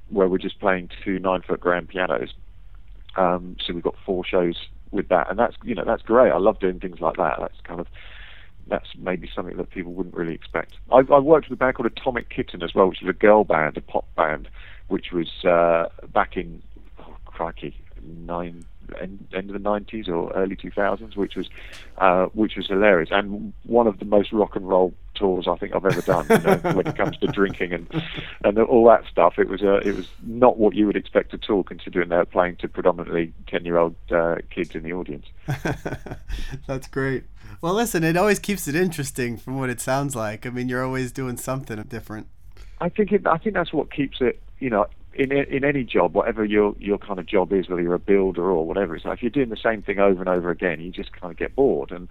where 0.10 0.28
we're 0.28 0.38
just 0.38 0.60
playing 0.60 0.90
two 1.04 1.20
nine-foot 1.20 1.60
grand 1.60 1.90
pianos. 1.90 2.34
Um, 3.16 3.56
so 3.66 3.74
we've 3.74 3.84
got 3.84 3.96
four 4.06 4.26
shows 4.26 4.68
with 4.92 5.08
that, 5.10 5.30
and 5.30 5.40
that's, 5.40 5.56
you 5.64 5.76
know, 5.76 5.86
that's 5.86 6.04
great. 6.04 6.32
I 6.32 6.38
love 6.38 6.60
doing 6.60 6.80
things 6.80 7.00
like 7.00 7.18
that. 7.18 7.38
That's 7.40 7.60
kind 7.64 7.80
of, 7.80 7.88
that's 8.68 8.90
maybe 8.98 9.30
something 9.34 9.58
that 9.58 9.70
people 9.70 9.94
wouldn't 9.94 10.16
really 10.16 10.34
expect. 10.34 10.74
I, 10.92 11.02
I 11.12 11.20
worked 11.20 11.50
with 11.50 11.58
a 11.58 11.60
band 11.60 11.76
called 11.76 11.88
Atomic 11.88 12.30
Kitten 12.30 12.62
as 12.62 12.76
well, 12.76 12.88
which 12.88 13.02
was 13.02 13.10
a 13.10 13.18
girl 13.18 13.44
band, 13.44 13.78
a 13.78 13.82
pop 13.82 14.06
band, 14.16 14.50
which 14.88 15.12
was 15.12 15.46
uh, 15.46 15.88
back 16.14 16.36
in, 16.36 16.62
oh, 17.00 17.16
crikey, 17.26 17.76
nine 18.04 18.66
end, 19.02 19.28
end 19.34 19.50
of 19.50 19.54
the 19.54 19.70
90s 19.70 20.08
or 20.08 20.32
early 20.34 20.56
2000s, 20.56 21.16
which 21.16 21.36
was 21.36 21.48
uh, 21.98 22.26
which 22.28 22.56
was 22.56 22.68
hilarious 22.68 23.10
and 23.12 23.54
one 23.64 23.88
of 23.88 24.00
the 24.00 24.06
most 24.06 24.32
rock 24.32 24.56
and 24.56 24.68
roll 24.68 24.94
tours 25.16 25.48
I 25.48 25.56
think 25.56 25.74
I've 25.74 25.86
ever 25.86 26.02
done. 26.02 26.26
You 26.30 26.38
know, 26.38 26.58
when 26.76 26.88
it 26.88 26.96
comes 26.96 27.18
to 27.18 27.28
drinking 27.28 27.74
and 27.74 28.04
and 28.44 28.60
all 28.60 28.86
that 28.88 29.06
stuff, 29.10 29.40
it 29.40 29.48
was 29.48 29.62
uh, 29.62 29.78
it 29.78 29.96
was 29.96 30.08
not 30.24 30.58
what 30.58 30.76
you 30.76 30.86
would 30.86 30.98
expect 30.98 31.34
at 31.34 31.50
all, 31.50 31.64
considering 31.64 32.10
they 32.10 32.18
were 32.18 32.26
playing 32.26 32.58
to 32.58 32.68
predominantly 32.68 33.34
10 33.48 33.66
year 33.66 33.78
old 33.78 33.96
uh, 34.12 34.36
kids 34.50 34.76
in 34.76 34.84
the 34.84 34.94
audience. 34.94 35.26
That's 36.68 36.88
great. 36.88 37.24
Well, 37.62 37.74
listen, 37.74 38.04
it 38.04 38.18
always 38.18 38.40
keeps 38.40 38.68
it 38.68 38.76
interesting 38.76 39.38
from 39.38 39.58
what 39.58 39.70
it 39.70 39.80
sounds 39.80 40.16
like. 40.16 40.46
I 40.46 40.50
mean, 40.50 40.70
you're 40.70 40.84
always 40.84 41.12
doing 41.12 41.38
something 41.38 41.82
different. 41.84 42.28
I 42.82 42.90
think 42.90 43.12
it, 43.12 43.26
I 43.26 43.38
think 43.38 43.56
that's 43.56 43.74
what 43.74 43.92
keeps 43.92 44.18
it. 44.20 44.42
You 44.60 44.70
know, 44.70 44.88
in 45.16 45.32
in 45.32 45.64
any 45.64 45.84
job, 45.84 46.14
whatever 46.14 46.44
your 46.44 46.76
your 46.78 46.98
kind 46.98 47.20
of 47.20 47.26
job 47.26 47.54
is, 47.54 47.70
whether 47.70 47.82
you're 47.82 47.94
a 47.94 48.00
builder 48.00 48.44
or 48.44 48.68
whatever, 48.68 48.96
it's 48.96 49.06
like 49.06 49.20
if 49.20 49.24
you're 49.24 49.30
doing 49.30 49.50
the 49.50 49.58
same 49.58 49.82
thing 49.82 50.00
over 50.00 50.20
and 50.20 50.30
over 50.30 50.50
again, 50.50 50.82
you 50.82 50.92
just 50.92 51.12
kind 51.14 51.32
of 51.32 51.38
get 51.38 51.56
bored. 51.56 51.92
And 51.92 52.10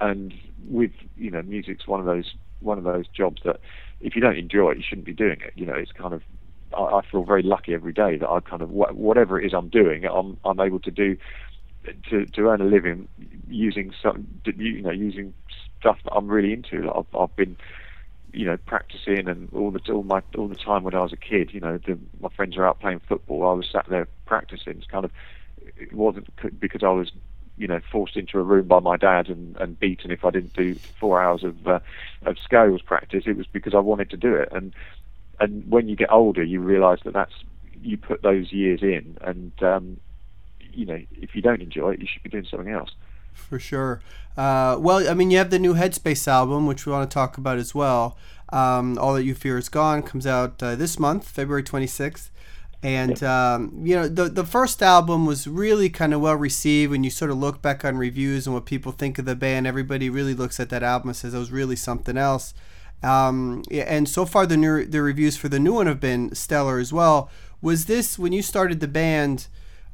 and 0.00 0.34
with 0.68 0.92
you 1.16 1.30
know, 1.30 1.42
music's 1.42 1.86
one 1.86 2.00
of 2.00 2.06
those 2.06 2.34
one 2.60 2.78
of 2.78 2.84
those 2.84 3.06
jobs 3.08 3.42
that 3.44 3.60
if 4.00 4.14
you 4.14 4.22
don't 4.22 4.36
enjoy 4.36 4.70
it, 4.70 4.78
you 4.78 4.84
shouldn't 4.86 5.06
be 5.06 5.12
doing 5.12 5.40
it. 5.40 5.52
You 5.54 5.66
know, 5.66 5.74
it's 5.74 5.92
kind 5.92 6.14
of 6.14 6.22
I, 6.76 6.82
I 6.82 7.00
feel 7.10 7.24
very 7.24 7.42
lucky 7.42 7.74
every 7.74 7.92
day 7.92 8.16
that 8.16 8.28
I 8.28 8.40
kind 8.40 8.62
of 8.62 8.70
whatever 8.70 9.40
it 9.40 9.46
is 9.46 9.52
I'm 9.54 9.68
doing, 9.68 10.04
I'm 10.04 10.38
I'm 10.44 10.60
able 10.60 10.80
to 10.80 10.90
do 10.90 11.16
to 12.10 12.26
to 12.26 12.40
earn 12.42 12.60
a 12.60 12.64
living 12.64 13.08
using 13.48 13.92
some 14.02 14.26
you 14.44 14.82
know 14.82 14.90
using 14.90 15.34
stuff 15.78 15.98
that 16.04 16.12
I'm 16.12 16.28
really 16.28 16.52
into. 16.52 16.90
I've 16.90 17.14
I've 17.18 17.34
been 17.36 17.56
you 18.32 18.46
know, 18.46 18.56
practicing 18.56 19.28
and 19.28 19.48
all 19.52 19.70
the 19.70 19.80
all 19.92 20.02
my 20.02 20.22
all 20.36 20.48
the 20.48 20.54
time 20.54 20.82
when 20.84 20.94
I 20.94 21.00
was 21.00 21.12
a 21.12 21.16
kid, 21.16 21.50
you 21.52 21.60
know, 21.60 21.78
the, 21.78 21.98
my 22.20 22.28
friends 22.34 22.56
are 22.56 22.66
out 22.66 22.80
playing 22.80 23.00
football. 23.08 23.48
I 23.48 23.52
was 23.52 23.68
sat 23.70 23.86
there 23.88 24.08
practicing. 24.26 24.78
It's 24.78 24.86
kind 24.86 25.04
of 25.04 25.10
it 25.76 25.92
wasn't 25.92 26.28
because 26.60 26.82
I 26.82 26.90
was, 26.90 27.12
you 27.56 27.66
know, 27.66 27.80
forced 27.90 28.16
into 28.16 28.38
a 28.38 28.42
room 28.42 28.68
by 28.68 28.80
my 28.80 28.96
dad 28.96 29.28
and, 29.28 29.56
and 29.56 29.78
beaten 29.78 30.10
if 30.10 30.24
I 30.24 30.30
didn't 30.30 30.54
do 30.54 30.78
four 30.98 31.22
hours 31.22 31.44
of 31.44 31.66
uh, 31.66 31.80
of 32.24 32.36
scales 32.42 32.82
practice. 32.82 33.24
It 33.26 33.36
was 33.36 33.46
because 33.46 33.74
I 33.74 33.80
wanted 33.80 34.10
to 34.10 34.16
do 34.16 34.34
it. 34.34 34.48
And 34.52 34.74
and 35.38 35.68
when 35.70 35.88
you 35.88 35.96
get 35.96 36.12
older, 36.12 36.42
you 36.42 36.60
realise 36.60 37.00
that 37.04 37.14
that's 37.14 37.32
you 37.82 37.96
put 37.96 38.22
those 38.22 38.52
years 38.52 38.80
in, 38.82 39.16
and 39.22 39.52
um, 39.62 40.00
you 40.58 40.86
know, 40.86 41.00
if 41.12 41.34
you 41.34 41.42
don't 41.42 41.62
enjoy 41.62 41.92
it, 41.92 42.00
you 42.00 42.06
should 42.12 42.22
be 42.22 42.30
doing 42.30 42.46
something 42.50 42.72
else. 42.72 42.90
For 43.32 43.58
sure. 43.58 44.00
Uh, 44.36 44.76
well, 44.78 45.08
I 45.08 45.14
mean, 45.14 45.30
you 45.30 45.38
have 45.38 45.50
the 45.50 45.58
new 45.58 45.74
Headspace 45.74 46.26
album, 46.28 46.66
which 46.66 46.86
we 46.86 46.92
want 46.92 47.10
to 47.10 47.12
talk 47.12 47.36
about 47.36 47.58
as 47.58 47.74
well. 47.74 48.16
Um, 48.52 48.98
All 48.98 49.14
That 49.14 49.24
You 49.24 49.34
Fear 49.34 49.58
Is 49.58 49.68
Gone 49.68 50.02
comes 50.02 50.26
out 50.26 50.62
uh, 50.62 50.76
this 50.76 50.98
month, 50.98 51.28
February 51.28 51.62
26th. 51.62 52.30
And, 52.82 53.22
um, 53.22 53.82
you 53.84 53.94
know, 53.94 54.08
the, 54.08 54.28
the 54.30 54.44
first 54.44 54.82
album 54.82 55.26
was 55.26 55.46
really 55.46 55.90
kind 55.90 56.14
of 56.14 56.20
well 56.22 56.36
received. 56.36 56.90
When 56.90 57.04
you 57.04 57.10
sort 57.10 57.30
of 57.30 57.36
look 57.36 57.60
back 57.60 57.84
on 57.84 57.98
reviews 57.98 58.46
and 58.46 58.54
what 58.54 58.64
people 58.64 58.92
think 58.92 59.18
of 59.18 59.26
the 59.26 59.36
band, 59.36 59.66
everybody 59.66 60.08
really 60.08 60.34
looks 60.34 60.58
at 60.58 60.70
that 60.70 60.82
album 60.82 61.10
and 61.10 61.16
says 61.16 61.34
it 61.34 61.38
was 61.38 61.52
really 61.52 61.76
something 61.76 62.16
else. 62.16 62.54
Um, 63.02 63.62
and 63.70 64.08
so 64.08 64.24
far, 64.24 64.46
the, 64.46 64.56
new, 64.56 64.86
the 64.86 65.02
reviews 65.02 65.36
for 65.36 65.48
the 65.48 65.58
new 65.58 65.74
one 65.74 65.86
have 65.86 66.00
been 66.00 66.34
stellar 66.34 66.78
as 66.78 66.92
well. 66.92 67.30
Was 67.60 67.84
this, 67.84 68.18
when 68.18 68.32
you 68.32 68.42
started 68.42 68.80
the 68.80 68.88
band, 68.88 69.48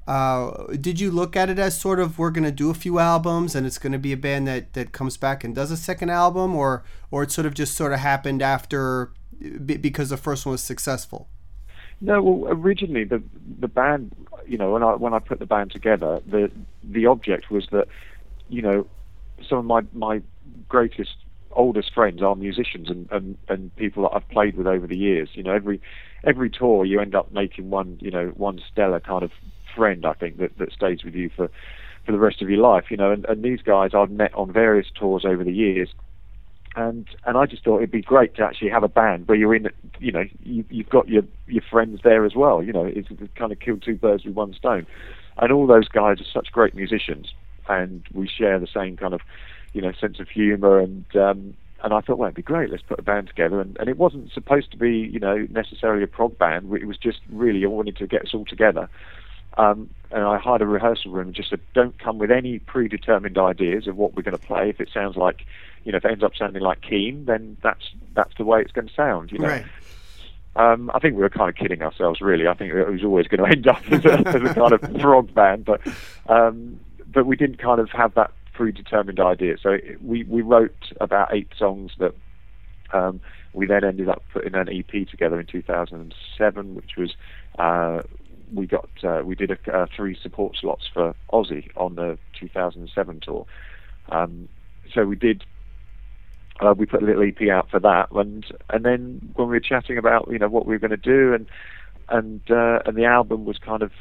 uh, 0.06 0.66
did 0.80 1.00
you 1.00 1.10
look 1.10 1.36
at 1.36 1.50
it 1.50 1.58
as 1.58 1.78
sort 1.78 1.98
of 1.98 2.18
we're 2.18 2.30
going 2.30 2.44
to 2.44 2.52
do 2.52 2.70
a 2.70 2.74
few 2.74 2.98
albums 2.98 3.54
and 3.54 3.66
it's 3.66 3.78
going 3.78 3.92
to 3.92 3.98
be 3.98 4.12
a 4.12 4.16
band 4.16 4.46
that, 4.46 4.72
that 4.74 4.92
comes 4.92 5.16
back 5.16 5.42
and 5.42 5.54
does 5.54 5.70
a 5.70 5.76
second 5.76 6.10
album, 6.10 6.54
or 6.54 6.84
or 7.10 7.24
it 7.24 7.32
sort 7.32 7.46
of 7.46 7.54
just 7.54 7.74
sort 7.74 7.92
of 7.92 7.98
happened 7.98 8.40
after 8.40 9.10
because 9.64 10.10
the 10.10 10.16
first 10.16 10.46
one 10.46 10.52
was 10.52 10.62
successful? 10.62 11.28
No, 12.00 12.22
well, 12.22 12.52
originally 12.52 13.04
the 13.04 13.22
the 13.58 13.68
band, 13.68 14.14
you 14.46 14.58
know, 14.58 14.72
when 14.72 14.82
I 14.82 14.94
when 14.94 15.12
I 15.12 15.18
put 15.18 15.38
the 15.38 15.46
band 15.46 15.72
together, 15.72 16.20
the 16.26 16.50
the 16.84 17.06
object 17.06 17.50
was 17.50 17.66
that, 17.72 17.88
you 18.48 18.62
know, 18.62 18.86
some 19.48 19.58
of 19.58 19.64
my 19.64 19.82
my 19.92 20.22
greatest 20.68 21.16
oldest 21.52 21.92
friends 21.94 22.22
are 22.22 22.36
musicians 22.36 22.90
and, 22.90 23.08
and, 23.10 23.38
and 23.48 23.74
people 23.76 24.02
that 24.02 24.10
I've 24.14 24.28
played 24.28 24.56
with 24.56 24.66
over 24.66 24.86
the 24.86 24.96
years. 24.96 25.30
You 25.32 25.42
know, 25.42 25.52
every 25.52 25.80
every 26.22 26.50
tour 26.50 26.84
you 26.84 27.00
end 27.00 27.14
up 27.14 27.32
making 27.32 27.70
one, 27.70 27.98
you 28.00 28.10
know, 28.10 28.28
one 28.36 28.60
stellar 28.70 29.00
kind 29.00 29.22
of 29.22 29.32
friend. 29.76 30.04
I 30.06 30.14
think 30.14 30.38
that, 30.38 30.56
that 30.58 30.72
stays 30.72 31.04
with 31.04 31.14
you 31.14 31.30
for 31.34 31.50
for 32.04 32.12
the 32.12 32.18
rest 32.18 32.40
of 32.40 32.48
your 32.48 32.60
life. 32.60 32.86
You 32.90 32.96
know, 32.96 33.12
and, 33.12 33.24
and 33.26 33.42
these 33.42 33.60
guys 33.62 33.90
I've 33.94 34.10
met 34.10 34.34
on 34.34 34.52
various 34.52 34.86
tours 34.94 35.24
over 35.24 35.44
the 35.44 35.52
years. 35.52 35.90
And 36.74 37.06
and 37.24 37.38
I 37.38 37.46
just 37.46 37.64
thought 37.64 37.78
it'd 37.78 37.90
be 37.90 38.02
great 38.02 38.34
to 38.36 38.42
actually 38.42 38.70
have 38.70 38.82
a 38.82 38.88
band 38.88 39.28
where 39.28 39.38
you're 39.38 39.54
in, 39.54 39.68
you 39.98 40.12
know, 40.12 40.24
you, 40.42 40.64
you've 40.68 40.90
got 40.90 41.08
your 41.08 41.22
your 41.46 41.62
friends 41.70 42.00
there 42.04 42.24
as 42.24 42.34
well. 42.34 42.62
You 42.62 42.72
know, 42.72 42.84
it's, 42.84 43.08
it's 43.10 43.32
kind 43.34 43.52
of 43.52 43.60
kill 43.60 43.78
two 43.78 43.96
birds 43.96 44.24
with 44.24 44.34
one 44.34 44.52
stone. 44.52 44.86
And 45.38 45.52
all 45.52 45.66
those 45.66 45.88
guys 45.88 46.20
are 46.20 46.30
such 46.32 46.52
great 46.52 46.74
musicians, 46.74 47.32
and 47.68 48.06
we 48.12 48.28
share 48.28 48.58
the 48.58 48.66
same 48.66 48.96
kind 48.96 49.14
of 49.14 49.20
you 49.76 49.82
know 49.82 49.92
sense 49.92 50.18
of 50.18 50.28
humour 50.28 50.80
and 50.80 51.04
um, 51.16 51.54
and 51.84 51.92
I 51.92 52.00
thought 52.00 52.18
well 52.18 52.28
it'd 52.28 52.34
be 52.34 52.42
great 52.42 52.70
let's 52.70 52.82
put 52.82 52.98
a 52.98 53.02
band 53.02 53.28
together 53.28 53.60
and, 53.60 53.76
and 53.78 53.88
it 53.88 53.98
wasn't 53.98 54.32
supposed 54.32 54.70
to 54.70 54.78
be 54.78 54.90
you 54.90 55.20
know 55.20 55.46
necessarily 55.50 56.02
a 56.02 56.06
prog 56.06 56.38
band 56.38 56.72
it 56.74 56.86
was 56.86 56.96
just 56.96 57.18
really 57.30 57.62
I 57.62 57.68
wanted 57.68 57.96
to 57.98 58.06
get 58.06 58.22
us 58.22 58.34
all 58.34 58.46
together 58.46 58.88
um, 59.56 59.90
and 60.10 60.22
I 60.22 60.38
hired 60.38 60.62
a 60.62 60.66
rehearsal 60.66 61.10
room 61.12 61.28
and 61.28 61.34
just 61.36 61.50
said 61.50 61.60
don't 61.74 61.98
come 61.98 62.18
with 62.18 62.30
any 62.30 62.58
predetermined 62.58 63.38
ideas 63.38 63.86
of 63.86 63.96
what 63.96 64.14
we're 64.14 64.22
going 64.22 64.36
to 64.36 64.46
play 64.46 64.68
if 64.70 64.80
it 64.80 64.90
sounds 64.92 65.16
like 65.16 65.44
you 65.84 65.92
know 65.92 65.98
if 65.98 66.04
it 66.04 66.10
ends 66.10 66.24
up 66.24 66.32
sounding 66.38 66.62
like 66.62 66.80
Keane 66.82 67.24
then 67.26 67.56
that's 67.62 67.90
that's 68.14 68.34
the 68.38 68.44
way 68.44 68.60
it's 68.60 68.72
going 68.72 68.88
to 68.88 68.94
sound 68.94 69.32
you 69.32 69.38
know 69.38 69.48
Right. 69.48 69.64
um, 70.56 70.90
I 70.94 70.98
think 71.00 71.14
we 71.16 71.22
were 71.22 71.28
kind 71.30 71.50
of 71.50 71.56
kidding 71.56 71.82
ourselves, 71.82 72.20
really. 72.20 72.46
I 72.46 72.54
think 72.54 72.72
it 72.72 72.88
was 72.90 73.04
always 73.04 73.26
going 73.26 73.44
to 73.44 73.56
end 73.56 73.66
up 73.66 73.82
as 73.90 74.04
a, 74.04 74.28
as 74.28 74.50
a 74.50 74.54
kind 74.54 74.72
of 74.72 74.80
prog 75.00 75.34
band, 75.34 75.64
but 75.64 75.80
um, 76.28 76.80
but 77.12 77.26
we 77.26 77.36
didn't 77.36 77.58
kind 77.58 77.80
of 77.80 77.90
have 77.90 78.14
that 78.14 78.32
predetermined 78.54 79.20
idea. 79.20 79.56
So 79.62 79.70
it, 79.70 80.02
we 80.02 80.24
we 80.24 80.42
wrote 80.42 80.92
about 81.00 81.34
eight 81.34 81.48
songs 81.58 81.92
that 81.98 82.14
um, 82.92 83.20
we 83.52 83.66
then 83.66 83.84
ended 83.84 84.08
up 84.08 84.22
putting 84.32 84.54
an 84.54 84.68
EP 84.68 85.08
together 85.08 85.38
in 85.40 85.46
2007, 85.46 86.74
which 86.74 86.96
was 86.96 87.14
uh, 87.58 88.02
we 88.52 88.66
got 88.66 88.88
uh, 89.02 89.22
we 89.24 89.34
did 89.34 89.50
a, 89.50 89.76
uh, 89.76 89.86
three 89.94 90.16
support 90.20 90.56
slots 90.60 90.84
for 90.92 91.14
Ozzy 91.32 91.68
on 91.76 91.96
the 91.96 92.18
2007 92.38 93.20
tour. 93.20 93.46
Um, 94.10 94.48
so 94.94 95.04
we 95.04 95.16
did 95.16 95.44
uh, 96.60 96.74
we 96.76 96.86
put 96.86 97.02
a 97.02 97.06
little 97.06 97.22
EP 97.22 97.48
out 97.50 97.70
for 97.70 97.80
that, 97.80 98.10
and 98.12 98.46
and 98.70 98.84
then 98.84 99.32
when 99.34 99.48
we 99.48 99.54
were 99.54 99.60
chatting 99.60 99.98
about 99.98 100.28
you 100.30 100.38
know 100.38 100.48
what 100.48 100.66
we 100.66 100.74
were 100.74 100.78
going 100.78 100.90
to 100.90 100.96
do, 100.96 101.34
and 101.34 101.46
and 102.08 102.40
uh, 102.50 102.80
and 102.86 102.96
the 102.96 103.04
album 103.04 103.44
was 103.44 103.58
kind 103.58 103.82
of 103.82 103.92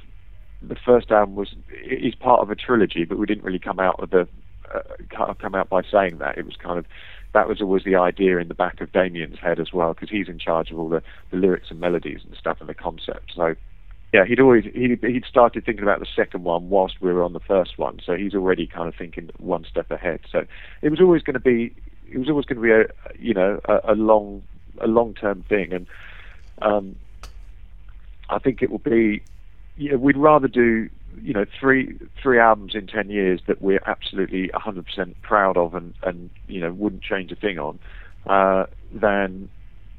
the 0.61 0.75
first 0.75 1.11
album 1.11 1.35
was 1.35 1.55
is 1.83 2.15
part 2.15 2.41
of 2.41 2.49
a 2.49 2.55
trilogy, 2.55 3.05
but 3.05 3.17
we 3.17 3.25
didn't 3.25 3.43
really 3.43 3.59
come 3.59 3.79
out 3.79 3.99
of 4.01 4.09
the 4.09 4.27
uh, 4.73 5.33
come 5.39 5.55
out 5.55 5.69
by 5.69 5.81
saying 5.83 6.17
that. 6.19 6.37
It 6.37 6.45
was 6.45 6.55
kind 6.55 6.79
of 6.79 6.85
that 7.33 7.49
was 7.49 7.61
always 7.61 7.83
the 7.83 7.95
idea 7.95 8.37
in 8.37 8.47
the 8.47 8.53
back 8.53 8.79
of 8.79 8.93
Damian's 8.93 9.39
head 9.39 9.59
as 9.59 9.73
well, 9.73 9.93
because 9.93 10.09
he's 10.09 10.29
in 10.29 10.39
charge 10.39 10.71
of 10.71 10.79
all 10.79 10.87
the, 10.87 11.03
the 11.31 11.37
lyrics 11.37 11.69
and 11.69 11.79
melodies 11.79 12.21
and 12.25 12.35
stuff 12.37 12.57
and 12.61 12.69
the 12.69 12.73
concept. 12.73 13.33
So 13.35 13.55
yeah, 14.15 14.24
he'd 14.24 14.39
always 14.39 14.63
he'd, 14.74 15.03
he'd 15.03 15.25
started 15.25 15.65
thinking 15.65 15.84
about 15.84 16.00
the 16.00 16.07
second 16.15 16.45
one 16.45 16.69
whilst 16.69 17.01
we 17.01 17.12
were 17.12 17.22
on 17.22 17.34
the 17.34 17.41
first 17.41 17.77
one, 17.77 18.00
so 18.05 18.15
he's 18.15 18.34
already 18.34 18.65
kind 18.65 18.88
of 18.88 18.95
thinking 18.95 19.29
one 19.39 19.65
step 19.65 19.91
ahead. 19.91 20.22
So 20.31 20.45
it 20.81 20.88
was 20.88 21.01
always 21.01 21.22
going 21.22 21.34
to 21.34 21.41
be 21.41 21.75
it 22.10 22.17
was 22.17 22.29
always 22.29 22.45
going 22.45 22.55
to 22.55 22.62
be 22.62 22.72
a 22.72 22.86
you 23.19 23.34
know 23.34 23.60
a, 23.65 23.91
a 23.91 23.95
long 23.95 24.41
a 24.79 24.88
long 24.88 25.15
term 25.15 25.43
thing, 25.50 25.74
and 25.74 25.88
um, 26.62 26.95
I 28.29 28.39
think 28.39 28.62
it 28.62 28.72
will 28.72 28.77
be 28.77 29.22
know, 29.91 29.98
we'd 29.98 30.15
rather 30.15 30.48
do 30.48 30.89
you 31.22 31.34
know 31.34 31.45
three 31.60 32.00
three 32.22 32.39
albums 32.39 32.74
in 32.74 32.88
ten 32.88 33.10
years 33.10 33.41
that 33.48 33.62
we're 33.62 33.84
absolutely 33.86 34.48
100% 34.53 35.13
proud 35.24 35.57
of 35.57 35.75
and 35.75 35.93
and 36.03 36.29
you 36.48 36.62
know 36.62 36.72
wouldn't 36.72 37.03
change 37.03 37.34
a 37.34 37.36
thing 37.36 37.60
on 37.60 37.79
uh, 38.27 38.65
than 38.93 39.50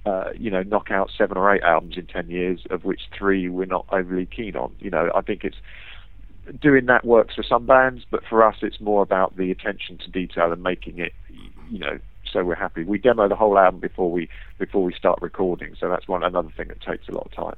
uh, 0.06 0.30
you 0.36 0.50
know 0.50 0.62
knock 0.62 0.90
out 0.90 1.10
seven 1.16 1.36
or 1.36 1.54
eight 1.54 1.62
albums 1.62 1.96
in 1.96 2.06
ten 2.06 2.30
years 2.30 2.60
of 2.70 2.84
which 2.84 3.02
three 3.16 3.48
we're 3.48 3.66
not 3.66 3.84
overly 3.90 4.26
keen 4.26 4.56
on. 4.56 4.74
You 4.78 4.90
know 4.90 5.10
I 5.14 5.20
think 5.20 5.44
it's 5.44 5.56
doing 6.60 6.86
that 6.86 7.04
works 7.04 7.34
for 7.34 7.42
some 7.42 7.66
bands, 7.66 8.04
but 8.10 8.22
for 8.24 8.42
us 8.42 8.56
it's 8.62 8.80
more 8.80 9.02
about 9.02 9.36
the 9.36 9.50
attention 9.50 9.98
to 9.98 10.10
detail 10.10 10.52
and 10.52 10.62
making 10.62 10.98
it 10.98 11.12
you 11.70 11.78
know 11.78 11.98
so 12.32 12.44
we're 12.44 12.54
happy. 12.54 12.84
We 12.84 12.98
demo 12.98 13.28
the 13.28 13.36
whole 13.36 13.58
album 13.58 13.80
before 13.80 14.10
we 14.10 14.28
before 14.58 14.82
we 14.82 14.92
start 14.94 15.20
recording, 15.22 15.76
so 15.78 15.88
that's 15.88 16.08
one 16.08 16.22
another 16.22 16.50
thing 16.56 16.68
that 16.68 16.80
takes 16.80 17.08
a 17.08 17.12
lot 17.12 17.26
of 17.26 17.32
time. 17.32 17.56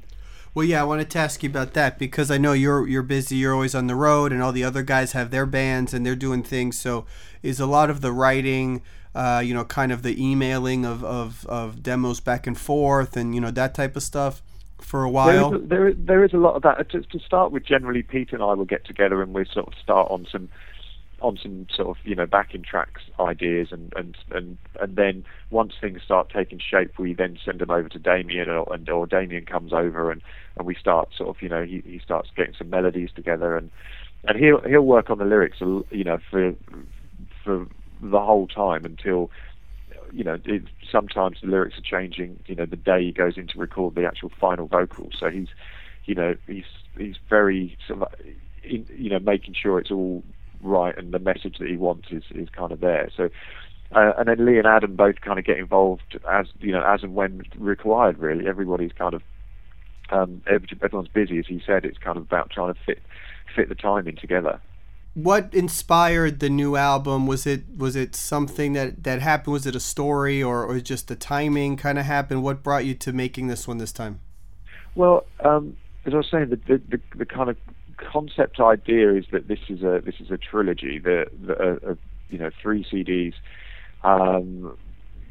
Well, 0.54 0.64
yeah, 0.64 0.80
I 0.80 0.84
wanted 0.84 1.10
to 1.10 1.18
ask 1.18 1.42
you 1.42 1.50
about 1.50 1.74
that 1.74 1.98
because 1.98 2.30
I 2.30 2.38
know 2.38 2.52
you're 2.52 2.86
you're 2.88 3.02
busy. 3.02 3.36
You're 3.36 3.54
always 3.54 3.74
on 3.74 3.86
the 3.86 3.94
road, 3.94 4.32
and 4.32 4.42
all 4.42 4.52
the 4.52 4.64
other 4.64 4.82
guys 4.82 5.12
have 5.12 5.30
their 5.30 5.46
bands 5.46 5.92
and 5.92 6.04
they're 6.04 6.16
doing 6.16 6.42
things. 6.42 6.78
So, 6.78 7.06
is 7.42 7.60
a 7.60 7.66
lot 7.66 7.90
of 7.90 8.00
the 8.00 8.12
writing, 8.12 8.82
uh, 9.14 9.42
you 9.44 9.54
know, 9.54 9.64
kind 9.64 9.92
of 9.92 10.02
the 10.02 10.22
emailing 10.22 10.84
of, 10.84 11.04
of, 11.04 11.46
of 11.46 11.82
demos 11.82 12.20
back 12.20 12.46
and 12.46 12.58
forth, 12.58 13.16
and 13.16 13.34
you 13.34 13.40
know 13.40 13.50
that 13.50 13.74
type 13.74 13.96
of 13.96 14.02
stuff 14.02 14.42
for 14.80 15.02
a 15.04 15.10
while. 15.10 15.50
There 15.50 15.58
is 15.58 15.64
a, 15.64 15.66
there, 15.66 15.92
there 15.94 16.24
is 16.24 16.32
a 16.32 16.38
lot 16.38 16.54
of 16.54 16.62
that. 16.62 16.90
To, 16.90 17.02
to 17.02 17.18
start 17.18 17.52
with, 17.52 17.64
generally, 17.64 18.02
Pete 18.02 18.32
and 18.32 18.42
I 18.42 18.54
will 18.54 18.64
get 18.64 18.84
together 18.84 19.22
and 19.22 19.34
we 19.34 19.44
sort 19.44 19.66
of 19.68 19.74
start 19.82 20.10
on 20.10 20.26
some 20.30 20.48
on 21.20 21.36
some 21.42 21.66
sort 21.74 21.88
of 21.88 22.06
you 22.06 22.14
know 22.14 22.26
backing 22.26 22.62
tracks 22.62 23.02
ideas 23.18 23.68
and 23.72 23.92
and 23.96 24.16
and 24.30 24.56
and 24.80 24.96
then 24.96 25.24
once 25.50 25.72
things 25.80 26.00
start 26.02 26.30
taking 26.30 26.60
shape 26.60 26.98
we 26.98 27.12
then 27.12 27.36
send 27.44 27.58
them 27.58 27.70
over 27.70 27.88
to 27.88 27.98
Damian 27.98 28.48
or 28.48 28.72
and 28.72 28.88
or 28.88 29.06
Damian 29.06 29.44
comes 29.44 29.72
over 29.72 30.12
and 30.12 30.22
and 30.56 30.66
we 30.66 30.74
start 30.74 31.08
sort 31.16 31.30
of 31.30 31.42
you 31.42 31.48
know 31.48 31.64
he 31.64 31.82
he 31.84 31.98
starts 31.98 32.30
getting 32.36 32.54
some 32.54 32.70
melodies 32.70 33.10
together 33.14 33.56
and 33.56 33.70
and 34.24 34.38
he'll 34.38 34.60
he'll 34.60 34.82
work 34.82 35.10
on 35.10 35.18
the 35.18 35.24
lyrics 35.24 35.58
you 35.60 36.04
know 36.04 36.18
for 36.30 36.54
for 37.42 37.66
the 38.00 38.20
whole 38.20 38.46
time 38.46 38.84
until 38.84 39.30
you 40.12 40.24
know 40.24 40.38
it, 40.44 40.62
sometimes 40.90 41.38
the 41.42 41.48
lyrics 41.48 41.76
are 41.78 41.82
changing 42.00 42.38
you 42.46 42.54
know 42.54 42.66
the 42.66 42.76
day 42.76 43.04
he 43.04 43.12
goes 43.12 43.36
in 43.36 43.46
to 43.46 43.58
record 43.58 43.94
the 43.94 44.04
actual 44.04 44.30
final 44.40 44.66
vocals 44.66 45.12
so 45.18 45.28
he's 45.28 45.48
you 46.04 46.14
know 46.14 46.34
he's 46.46 46.64
he's 46.96 47.16
very 47.28 47.76
sort 47.86 48.02
of 48.02 48.08
in, 48.62 48.86
you 48.96 49.10
know 49.10 49.18
making 49.18 49.54
sure 49.54 49.78
it's 49.78 49.90
all 49.90 50.22
right 50.62 50.96
and 50.98 51.12
the 51.12 51.18
message 51.18 51.56
that 51.58 51.68
he 51.68 51.76
wants 51.76 52.08
is, 52.10 52.24
is 52.34 52.48
kind 52.50 52.72
of 52.72 52.80
there. 52.80 53.10
So, 53.16 53.28
uh, 53.94 54.12
and 54.18 54.28
then 54.28 54.44
Lee 54.44 54.58
and 54.58 54.66
Adam 54.66 54.96
both 54.96 55.20
kind 55.20 55.38
of 55.38 55.44
get 55.44 55.58
involved 55.58 56.18
as 56.30 56.46
you 56.60 56.72
know 56.72 56.82
as 56.82 57.02
and 57.02 57.14
when 57.14 57.42
required. 57.56 58.18
Really, 58.18 58.46
everybody's 58.46 58.92
kind 58.92 59.14
of 59.14 59.22
um, 60.10 60.42
everyone's 60.82 61.08
busy, 61.08 61.38
as 61.38 61.46
he 61.46 61.62
said. 61.64 61.84
It's 61.84 61.98
kind 61.98 62.16
of 62.16 62.24
about 62.24 62.50
trying 62.50 62.74
to 62.74 62.80
fit 62.84 63.00
fit 63.54 63.68
the 63.68 63.74
timing 63.74 64.16
together. 64.16 64.60
What 65.14 65.52
inspired 65.52 66.40
the 66.40 66.48
new 66.48 66.76
album? 66.76 67.26
Was 67.26 67.46
it 67.46 67.64
was 67.76 67.96
it 67.96 68.14
something 68.14 68.74
that 68.74 69.02
that 69.04 69.20
happened? 69.20 69.52
Was 69.52 69.66
it 69.66 69.74
a 69.74 69.80
story 69.80 70.42
or 70.42 70.64
or 70.64 70.78
just 70.80 71.08
the 71.08 71.16
timing 71.16 71.76
kind 71.76 71.98
of 71.98 72.04
happened? 72.04 72.42
What 72.42 72.62
brought 72.62 72.84
you 72.84 72.94
to 72.94 73.12
making 73.12 73.48
this 73.48 73.66
one 73.66 73.78
this 73.78 73.92
time? 73.92 74.20
Well, 74.94 75.24
um, 75.44 75.76
as 76.04 76.14
I 76.14 76.18
was 76.18 76.28
saying, 76.30 76.50
the, 76.50 76.56
the 76.56 76.80
the, 76.88 77.00
the 77.16 77.26
kind 77.26 77.50
of 77.50 77.56
concept 77.96 78.60
idea 78.60 79.14
is 79.14 79.24
that 79.32 79.48
this 79.48 79.58
is 79.68 79.82
a 79.82 80.00
this 80.04 80.14
is 80.20 80.30
a 80.30 80.38
trilogy. 80.38 80.98
The, 80.98 81.26
the 81.44 81.58
uh, 81.58 81.90
uh, 81.90 81.94
you 82.30 82.38
know 82.38 82.50
three 82.62 82.84
CDs. 82.84 83.34
Um, 84.04 84.76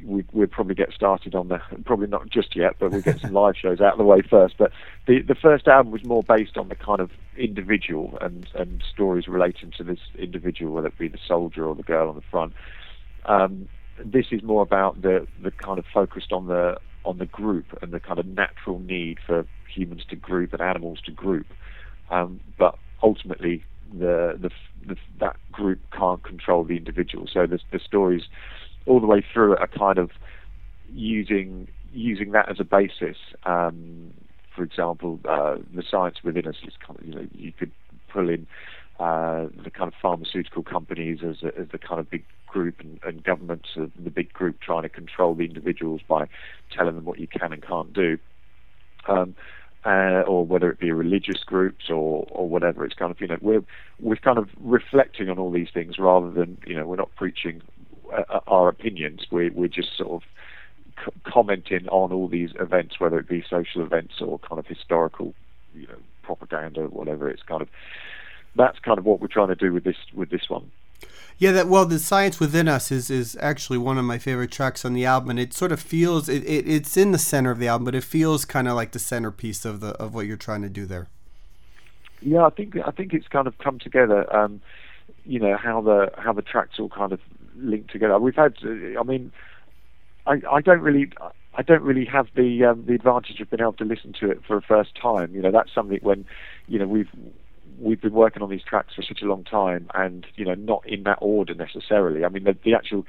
we, 0.04 0.26
we'll 0.32 0.48
probably 0.48 0.76
get 0.76 0.94
started 0.94 1.36
on 1.36 1.48
the 1.48 1.60
probably 1.86 2.08
not 2.08 2.30
just 2.30 2.56
yet, 2.56 2.76
but 2.80 2.92
we'll 2.92 3.02
get 3.02 3.20
some 3.20 3.34
live 3.34 3.56
shows 3.62 3.82
out 3.82 3.94
of 3.94 3.98
the 3.98 4.04
way 4.04 4.22
first. 4.22 4.56
But 4.58 4.72
the 5.08 5.22
the 5.22 5.36
first 5.36 5.68
album 5.68 5.92
was 5.92 6.04
more 6.04 6.24
based 6.24 6.58
on 6.58 6.70
the 6.70 6.76
kind 6.76 7.00
of 7.00 7.12
individual 7.38 8.18
and 8.22 8.48
and 8.56 8.84
stories 8.94 9.28
relating 9.28 9.72
to 9.78 9.84
this 9.84 10.00
individual, 10.18 10.74
whether 10.74 10.88
it 10.88 10.98
be 10.98 11.08
the 11.08 11.20
soldier 11.28 11.66
or 11.66 11.76
the 11.76 11.84
girl 11.84 12.10
on 12.10 12.16
the 12.16 12.22
front. 12.30 12.54
Um, 13.26 13.68
this 14.04 14.28
is 14.32 14.44
more 14.44 14.62
about 14.62 15.02
the 15.02 15.28
the 15.42 15.52
kind 15.52 15.80
of 15.80 15.86
focused 15.94 16.32
on 16.32 16.48
the 16.48 16.78
on 17.06 17.18
the 17.18 17.26
group 17.26 17.66
and 17.82 17.92
the 17.92 18.00
kind 18.00 18.20
of 18.20 18.26
natural 18.26 18.80
need 18.80 19.18
for 19.26 19.46
humans 19.74 20.04
to 20.10 20.16
group 20.16 20.54
and 20.54 20.62
animals 20.62 21.00
to 21.06 21.12
group. 21.12 21.48
Um, 22.10 22.40
but 22.58 22.78
ultimately, 23.02 23.64
the, 23.94 24.38
the, 24.40 24.50
the, 24.86 24.98
that 25.20 25.38
group 25.52 25.80
can't 25.92 26.24
control 26.24 26.64
the 26.64 26.78
individual. 26.78 27.28
So 27.32 27.46
the, 27.48 27.60
the 27.72 27.80
stories, 27.80 28.24
all 28.88 29.00
the 29.00 29.08
way 29.08 29.24
through 29.34 29.54
it, 29.54 29.60
are 29.60 29.68
kind 29.68 29.98
of 29.98 30.12
using 30.92 31.68
using 31.94 32.32
that 32.32 32.50
as 32.50 32.60
a 32.60 32.64
basis. 32.64 33.18
Um, 33.46 34.14
for 34.56 34.64
example, 34.64 35.20
uh, 35.28 35.58
the 35.74 35.84
science 35.90 36.18
within 36.24 36.48
us 36.48 36.56
is 36.66 36.74
kind 36.86 37.00
of 37.00 37.06
you 37.06 37.14
know 37.14 37.28
you 37.34 37.52
could 37.52 37.72
pull 38.12 38.30
in 38.30 38.48
uh, 39.00 39.48
the 39.64 39.70
kind 39.70 39.88
of 39.88 39.94
pharmaceutical 40.02 40.64
companies 40.64 41.20
as, 41.28 41.44
a, 41.44 41.60
as 41.60 41.68
the 41.72 41.78
kind 41.78 42.00
of 42.00 42.10
big 42.10 42.24
group 42.48 42.80
and, 42.80 43.00
and 43.04 43.24
governments 43.24 43.70
of 43.76 43.92
the 44.04 44.10
big 44.10 44.34
group 44.34 44.60
trying 44.60 44.84
to 44.84 44.90
control 44.90 45.36
the 45.36 45.46
individuals 45.46 46.02
by 46.08 46.28
telling 46.76 46.96
them 46.96 47.06
what 47.06 47.20
you 47.20 47.28
can 47.28 47.54
and 47.54 47.62
can't 47.62 47.94
do. 47.94 48.18
Um, 49.08 49.36
uh, 49.86 50.22
or 50.28 50.46
whether 50.46 50.70
it 50.70 50.80
be 50.80 50.92
religious 50.92 51.44
groups 51.46 51.86
or, 51.90 52.28
or 52.30 52.50
whatever. 52.50 52.84
It's 52.84 52.96
kind 52.96 53.10
of 53.10 53.22
you 53.22 53.28
know 53.28 53.38
we're 53.42 53.64
we're 54.00 54.18
kind 54.18 54.38
of 54.38 54.50
reflecting 54.60 55.30
on 55.30 55.40
all 55.40 55.52
these 55.52 55.70
things 55.74 55.98
rather 55.98 56.30
than 56.30 56.58
you 56.66 56.76
know 56.76 56.86
we're 56.86 56.98
not 56.98 57.16
preaching 57.16 57.62
uh, 58.14 58.40
our 58.48 58.70
opinions. 58.70 59.28
We're 59.32 59.52
we're 59.52 59.68
just 59.68 59.98
sort 59.98 60.24
of 60.24 60.30
c- 61.06 61.20
commenting 61.24 61.88
on 61.90 62.12
all 62.12 62.28
these 62.28 62.52
events, 62.60 63.00
whether 63.00 63.20
it 63.20 63.28
be 63.28 63.44
social 63.50 63.82
events 63.82 64.22
or 64.22 64.40
kind 64.40 64.60
of 64.60 64.68
historical 64.68 65.34
you 65.74 65.88
know 65.88 65.98
propaganda 66.24 66.82
whatever. 66.88 67.30
It's 67.30 67.44
kind 67.44 67.62
of 67.62 67.70
that's 68.56 68.80
kind 68.80 68.98
of 68.98 69.06
what 69.06 69.22
we're 69.22 69.28
trying 69.28 69.50
to 69.50 69.56
do 69.56 69.74
with 69.74 69.84
this 69.84 69.98
with 70.14 70.30
this 70.30 70.50
one. 70.50 70.72
Yeah, 71.40 71.52
that 71.52 71.68
well, 71.68 71.86
the 71.86 72.00
science 72.00 72.40
within 72.40 72.68
us 72.68 72.92
is 72.92 73.12
is 73.12 73.38
actually 73.40 73.78
one 73.78 74.00
of 74.00 74.06
my 74.06 74.18
favorite 74.18 74.52
tracks 74.52 74.84
on 74.84 74.94
the 74.94 75.06
album, 75.06 75.30
and 75.30 75.40
it 75.40 75.54
sort 75.54 75.72
of 75.72 75.80
feels 75.80 76.28
it, 76.28 76.44
it 76.44 76.68
it's 76.68 76.98
in 76.98 77.12
the 77.12 77.20
center 77.20 77.52
of 77.52 77.60
the 77.60 77.68
album, 77.68 77.86
but 77.86 77.94
it 77.94 78.04
feels 78.04 78.44
kind 78.44 78.68
of 78.68 78.74
like 78.74 78.92
the 78.92 79.00
centerpiece 79.00 79.64
of 79.64 79.80
the 79.80 79.90
of 80.02 80.16
what 80.16 80.26
you're 80.26 80.38
trying 80.38 80.64
to 80.64 80.70
do 80.70 80.86
there. 80.88 81.10
Yeah, 82.22 82.46
I 82.46 82.50
think 82.50 82.76
I 82.84 82.90
think 82.90 83.14
it's 83.14 83.28
kind 83.28 83.46
of 83.46 83.56
come 83.60 83.78
together. 83.78 84.36
Um, 84.36 84.62
you 85.26 85.40
know 85.40 85.56
how 85.58 85.82
the 85.82 86.12
how 86.18 86.34
the 86.34 86.42
tracks 86.42 86.80
all 86.80 86.90
kind 86.90 87.12
of 87.12 87.20
link 87.58 87.90
together. 87.90 88.20
We've 88.20 88.36
had, 88.36 88.56
I 88.64 89.04
mean, 89.04 89.32
I 90.26 90.42
I 90.52 90.62
don't 90.62 90.82
really. 90.82 91.10
I 91.58 91.64
don't 91.64 91.82
really 91.82 92.06
have 92.06 92.28
the 92.36 92.66
um, 92.66 92.86
the 92.86 92.94
advantage 92.94 93.40
of 93.40 93.50
being 93.50 93.62
able 93.62 93.74
to 93.74 93.84
listen 93.84 94.14
to 94.20 94.30
it 94.30 94.42
for 94.46 94.58
a 94.58 94.62
first 94.62 94.92
time. 94.96 95.34
You 95.34 95.42
know, 95.42 95.52
that's 95.52 95.74
something 95.74 95.98
when, 96.04 96.26
you 96.68 96.78
know, 96.78 96.88
we've 96.88 97.10
we've 97.80 98.00
been 98.00 98.14
working 98.14 98.44
on 98.44 98.50
these 98.50 98.64
tracks 98.64 98.94
for 98.94 99.02
such 99.02 99.24
a 99.24 99.26
long 99.26 99.44
time, 99.44 99.90
and 99.96 100.28
you 100.36 100.46
know, 100.46 100.54
not 100.54 100.88
in 100.88 101.04
that 101.04 101.18
order 101.20 101.56
necessarily. 101.56 102.24
I 102.24 102.30
mean, 102.30 102.44
the, 102.44 102.56
the 102.64 102.76
actual 102.76 103.08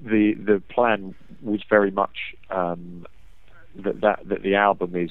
the 0.00 0.32
the 0.34 0.62
plan 0.70 1.14
was 1.42 1.60
very 1.68 1.90
much 1.90 2.34
um, 2.50 3.06
that 3.74 4.00
that 4.00 4.20
that 4.26 4.42
the 4.42 4.54
album 4.54 4.96
is. 4.96 5.10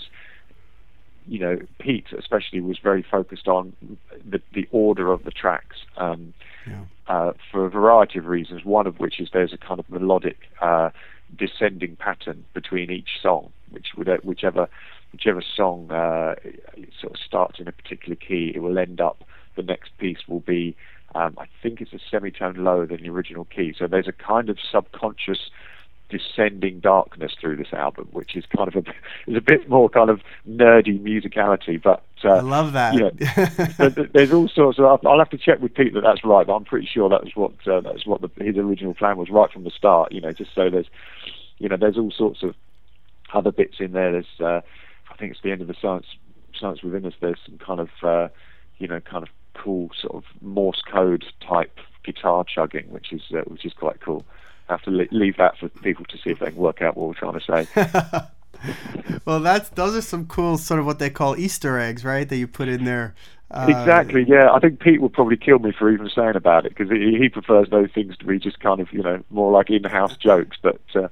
You 1.27 1.39
know, 1.39 1.59
Pete 1.79 2.05
especially 2.15 2.61
was 2.61 2.77
very 2.77 3.03
focused 3.03 3.47
on 3.47 3.73
the 4.23 4.41
the 4.53 4.67
order 4.71 5.11
of 5.11 5.23
the 5.23 5.31
tracks 5.31 5.77
um, 5.97 6.33
yeah. 6.67 6.83
uh, 7.07 7.33
for 7.51 7.65
a 7.65 7.69
variety 7.69 8.19
of 8.19 8.25
reasons. 8.25 8.63
One 8.63 8.87
of 8.87 8.99
which 8.99 9.19
is 9.19 9.29
there's 9.33 9.53
a 9.53 9.57
kind 9.57 9.79
of 9.79 9.89
melodic 9.89 10.37
uh, 10.61 10.89
descending 11.37 11.95
pattern 11.95 12.45
between 12.53 12.91
each 12.91 13.19
song, 13.21 13.51
which 13.71 13.87
would 13.97 14.09
uh, 14.09 14.17
whichever 14.23 14.67
whichever 15.11 15.41
song 15.55 15.89
uh, 15.91 16.35
sort 16.99 17.13
of 17.13 17.19
starts 17.25 17.59
in 17.59 17.67
a 17.67 17.71
particular 17.71 18.15
key, 18.15 18.51
it 18.53 18.59
will 18.59 18.77
end 18.77 18.99
up. 18.99 19.23
The 19.55 19.63
next 19.63 19.97
piece 19.97 20.27
will 20.27 20.41
be, 20.41 20.75
um, 21.13 21.35
I 21.37 21.45
think, 21.63 21.79
it's 21.79 21.93
a 21.93 21.99
semitone 22.11 22.55
lower 22.55 22.85
than 22.85 23.03
the 23.03 23.09
original 23.09 23.45
key. 23.45 23.73
So 23.77 23.87
there's 23.87 24.09
a 24.09 24.11
kind 24.11 24.49
of 24.49 24.57
subconscious 24.59 25.49
descending 26.09 26.81
darkness 26.81 27.31
through 27.39 27.55
this 27.55 27.71
album, 27.71 28.09
which 28.11 28.35
is 28.35 28.43
kind 28.55 28.67
of 28.67 28.75
a 28.75 28.89
is 29.31 29.37
a 29.37 29.41
bit 29.41 29.69
more 29.69 29.89
kind 29.89 30.09
of 30.09 30.19
nerdy 30.47 30.99
musicality. 30.99 31.81
But 31.81 32.03
uh, 32.25 32.35
I 32.35 32.39
love 32.41 32.73
that. 32.73 32.93
You 32.93 33.01
know, 33.79 34.07
there's 34.13 34.33
all 34.33 34.47
sorts 34.47 34.79
of. 34.79 35.05
I'll 35.05 35.19
have 35.19 35.29
to 35.29 35.37
check 35.37 35.61
with 35.61 35.73
Pete 35.73 35.93
that 35.93 36.01
that's 36.01 36.23
right, 36.23 36.45
but 36.45 36.53
I'm 36.53 36.65
pretty 36.65 36.87
sure 36.87 37.09
that 37.09 37.23
was 37.23 37.35
what 37.35 37.51
uh, 37.67 37.81
that 37.81 37.93
was 37.93 38.05
what 38.05 38.21
the, 38.21 38.43
his 38.43 38.57
original 38.57 38.93
plan 38.93 39.17
was 39.17 39.29
right 39.29 39.51
from 39.51 39.63
the 39.63 39.71
start. 39.71 40.11
You 40.11 40.21
know, 40.21 40.31
just 40.31 40.53
so 40.53 40.69
there's, 40.69 40.87
you 41.57 41.69
know, 41.69 41.77
there's 41.77 41.97
all 41.97 42.11
sorts 42.11 42.43
of 42.43 42.55
other 43.33 43.51
bits 43.51 43.75
in 43.79 43.93
there. 43.93 44.11
There's, 44.11 44.39
uh, 44.39 44.61
I 45.11 45.15
think 45.17 45.31
it's 45.31 45.41
the 45.41 45.51
end 45.51 45.61
of 45.61 45.67
the 45.67 45.75
science 45.81 46.07
science 46.59 46.81
within 46.83 47.05
us. 47.05 47.13
There's 47.19 47.39
some 47.45 47.57
kind 47.57 47.79
of, 47.79 47.89
uh, 48.01 48.27
you 48.77 48.87
know, 48.87 48.99
kind 48.99 49.23
of 49.23 49.29
cool 49.53 49.89
sort 49.99 50.15
of 50.15 50.23
Morse 50.41 50.81
code 50.81 51.25
type 51.47 51.79
guitar 52.03 52.43
chugging, 52.43 52.89
which 52.89 53.13
is 53.13 53.21
uh, 53.33 53.41
which 53.47 53.65
is 53.65 53.73
quite 53.73 54.01
cool 54.01 54.25
I 54.67 54.73
have 54.73 54.81
to 54.83 55.07
leave 55.11 55.37
that 55.37 55.57
for 55.57 55.69
people 55.69 56.05
to 56.05 56.17
see 56.17 56.31
if 56.31 56.39
they 56.39 56.47
can 56.47 56.55
work 56.55 56.81
out 56.81 56.97
what 56.97 57.07
we're 57.07 57.13
trying 57.13 57.39
to 57.39 57.67
say. 57.67 58.25
well, 59.25 59.39
that's 59.39 59.69
those 59.69 59.95
are 59.95 60.01
some 60.01 60.25
cool 60.27 60.57
sort 60.57 60.79
of 60.79 60.85
what 60.85 60.99
they 60.99 61.09
call 61.09 61.37
Easter 61.37 61.79
eggs, 61.79 62.03
right? 62.03 62.27
That 62.27 62.37
you 62.37 62.47
put 62.47 62.67
in 62.67 62.85
there. 62.85 63.15
Uh, 63.51 63.67
exactly. 63.69 64.25
Yeah, 64.27 64.51
I 64.51 64.59
think 64.59 64.79
Pete 64.79 65.01
would 65.01 65.13
probably 65.13 65.37
kill 65.37 65.59
me 65.59 65.71
for 65.71 65.91
even 65.91 66.09
saying 66.09 66.35
about 66.35 66.65
it 66.65 66.75
because 66.75 66.91
he, 66.91 67.17
he 67.17 67.29
prefers 67.29 67.69
those 67.69 67.91
things 67.93 68.17
to 68.17 68.25
be 68.25 68.39
just 68.39 68.59
kind 68.59 68.79
of 68.79 68.91
you 68.91 69.03
know 69.03 69.23
more 69.29 69.51
like 69.51 69.69
in-house 69.69 70.17
jokes. 70.17 70.57
But 70.61 70.81
uh, 70.95 71.07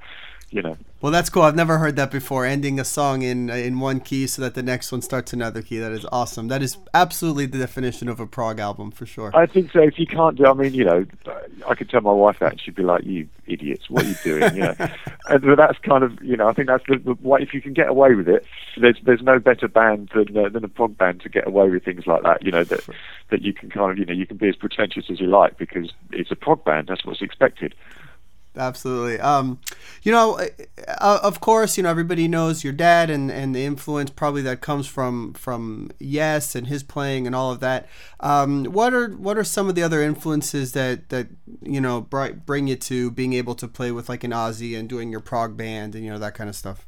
you 0.53 0.61
know. 0.61 0.77
Well, 1.01 1.11
that's 1.11 1.29
cool. 1.29 1.41
I've 1.41 1.55
never 1.55 1.79
heard 1.79 1.95
that 1.97 2.11
before. 2.11 2.45
Ending 2.45 2.79
a 2.79 2.85
song 2.85 3.23
in 3.23 3.49
in 3.49 3.79
one 3.79 3.99
key 3.99 4.27
so 4.27 4.41
that 4.43 4.53
the 4.53 4.63
next 4.63 4.91
one 4.91 5.01
starts 5.01 5.33
another 5.33 5.61
key. 5.61 5.79
That 5.79 5.91
is 5.91 6.05
awesome. 6.11 6.47
That 6.47 6.61
is 6.61 6.77
absolutely 6.93 7.47
the 7.47 7.57
definition 7.57 8.07
of 8.07 8.19
a 8.19 8.27
prog 8.27 8.59
album 8.59 8.91
for 8.91 9.05
sure. 9.05 9.31
I 9.35 9.47
think 9.47 9.71
so. 9.71 9.81
If 9.81 9.99
you 9.99 10.05
can't 10.05 10.37
do, 10.37 10.45
I 10.45 10.53
mean, 10.53 10.73
you 10.73 10.85
know, 10.85 11.05
I 11.67 11.75
could 11.75 11.89
tell 11.89 12.01
my 12.01 12.13
wife 12.13 12.39
that, 12.39 12.51
and 12.51 12.61
she'd 12.61 12.75
be 12.75 12.83
like, 12.83 13.03
"You 13.03 13.27
idiots, 13.47 13.89
what 13.89 14.05
are 14.05 14.09
you 14.09 14.15
doing?" 14.23 14.55
You 14.55 14.61
know. 14.61 14.75
and 15.29 15.57
that's 15.57 15.79
kind 15.79 16.03
of, 16.03 16.21
you 16.21 16.37
know, 16.37 16.47
I 16.47 16.53
think 16.53 16.67
that's 16.67 16.85
the, 16.87 16.97
the 16.97 17.13
what 17.15 17.41
if 17.41 17.53
you 17.53 17.61
can 17.61 17.73
get 17.73 17.89
away 17.89 18.13
with 18.13 18.29
it. 18.29 18.45
There's 18.77 18.97
there's 19.03 19.23
no 19.23 19.39
better 19.39 19.67
band 19.67 20.11
than 20.13 20.37
uh, 20.37 20.49
than 20.49 20.63
a 20.63 20.69
prog 20.69 20.97
band 20.97 21.21
to 21.21 21.29
get 21.29 21.47
away 21.47 21.69
with 21.69 21.83
things 21.83 22.05
like 22.05 22.23
that. 22.23 22.43
You 22.43 22.51
know 22.51 22.63
that 22.63 22.81
that 23.31 23.41
you 23.41 23.53
can 23.53 23.71
kind 23.71 23.91
of, 23.91 23.97
you 23.97 24.05
know, 24.05 24.13
you 24.13 24.27
can 24.27 24.37
be 24.37 24.47
as 24.47 24.55
pretentious 24.55 25.05
as 25.09 25.19
you 25.19 25.27
like 25.27 25.57
because 25.57 25.91
it's 26.11 26.31
a 26.31 26.35
prog 26.35 26.63
band. 26.63 26.87
That's 26.87 27.03
what's 27.03 27.21
expected 27.21 27.73
absolutely. 28.55 29.19
Um, 29.19 29.59
you 30.03 30.11
know, 30.11 30.39
uh, 30.87 31.19
of 31.21 31.39
course, 31.39 31.77
you 31.77 31.83
know 31.83 31.89
everybody 31.89 32.27
knows 32.27 32.63
your 32.63 32.73
dad 32.73 33.09
and, 33.09 33.31
and 33.31 33.55
the 33.55 33.65
influence 33.65 34.09
probably 34.09 34.41
that 34.43 34.61
comes 34.61 34.87
from 34.87 35.33
from 35.33 35.91
Yes 35.99 36.55
and 36.55 36.67
his 36.67 36.83
playing 36.83 37.27
and 37.27 37.35
all 37.35 37.51
of 37.51 37.59
that. 37.59 37.87
Um, 38.19 38.65
what 38.65 38.93
are 38.93 39.09
what 39.09 39.37
are 39.37 39.43
some 39.43 39.69
of 39.69 39.75
the 39.75 39.83
other 39.83 40.01
influences 40.01 40.73
that 40.73 41.09
that 41.09 41.27
you 41.61 41.81
know 41.81 42.01
bring 42.01 42.67
you 42.67 42.75
to 42.75 43.11
being 43.11 43.33
able 43.33 43.55
to 43.55 43.67
play 43.67 43.91
with 43.91 44.09
like 44.09 44.23
an 44.23 44.31
Ozzy 44.31 44.77
and 44.77 44.89
doing 44.89 45.11
your 45.11 45.21
prog 45.21 45.57
band 45.57 45.95
and 45.95 46.03
you 46.03 46.11
know 46.11 46.19
that 46.19 46.33
kind 46.33 46.49
of 46.49 46.55
stuff? 46.55 46.85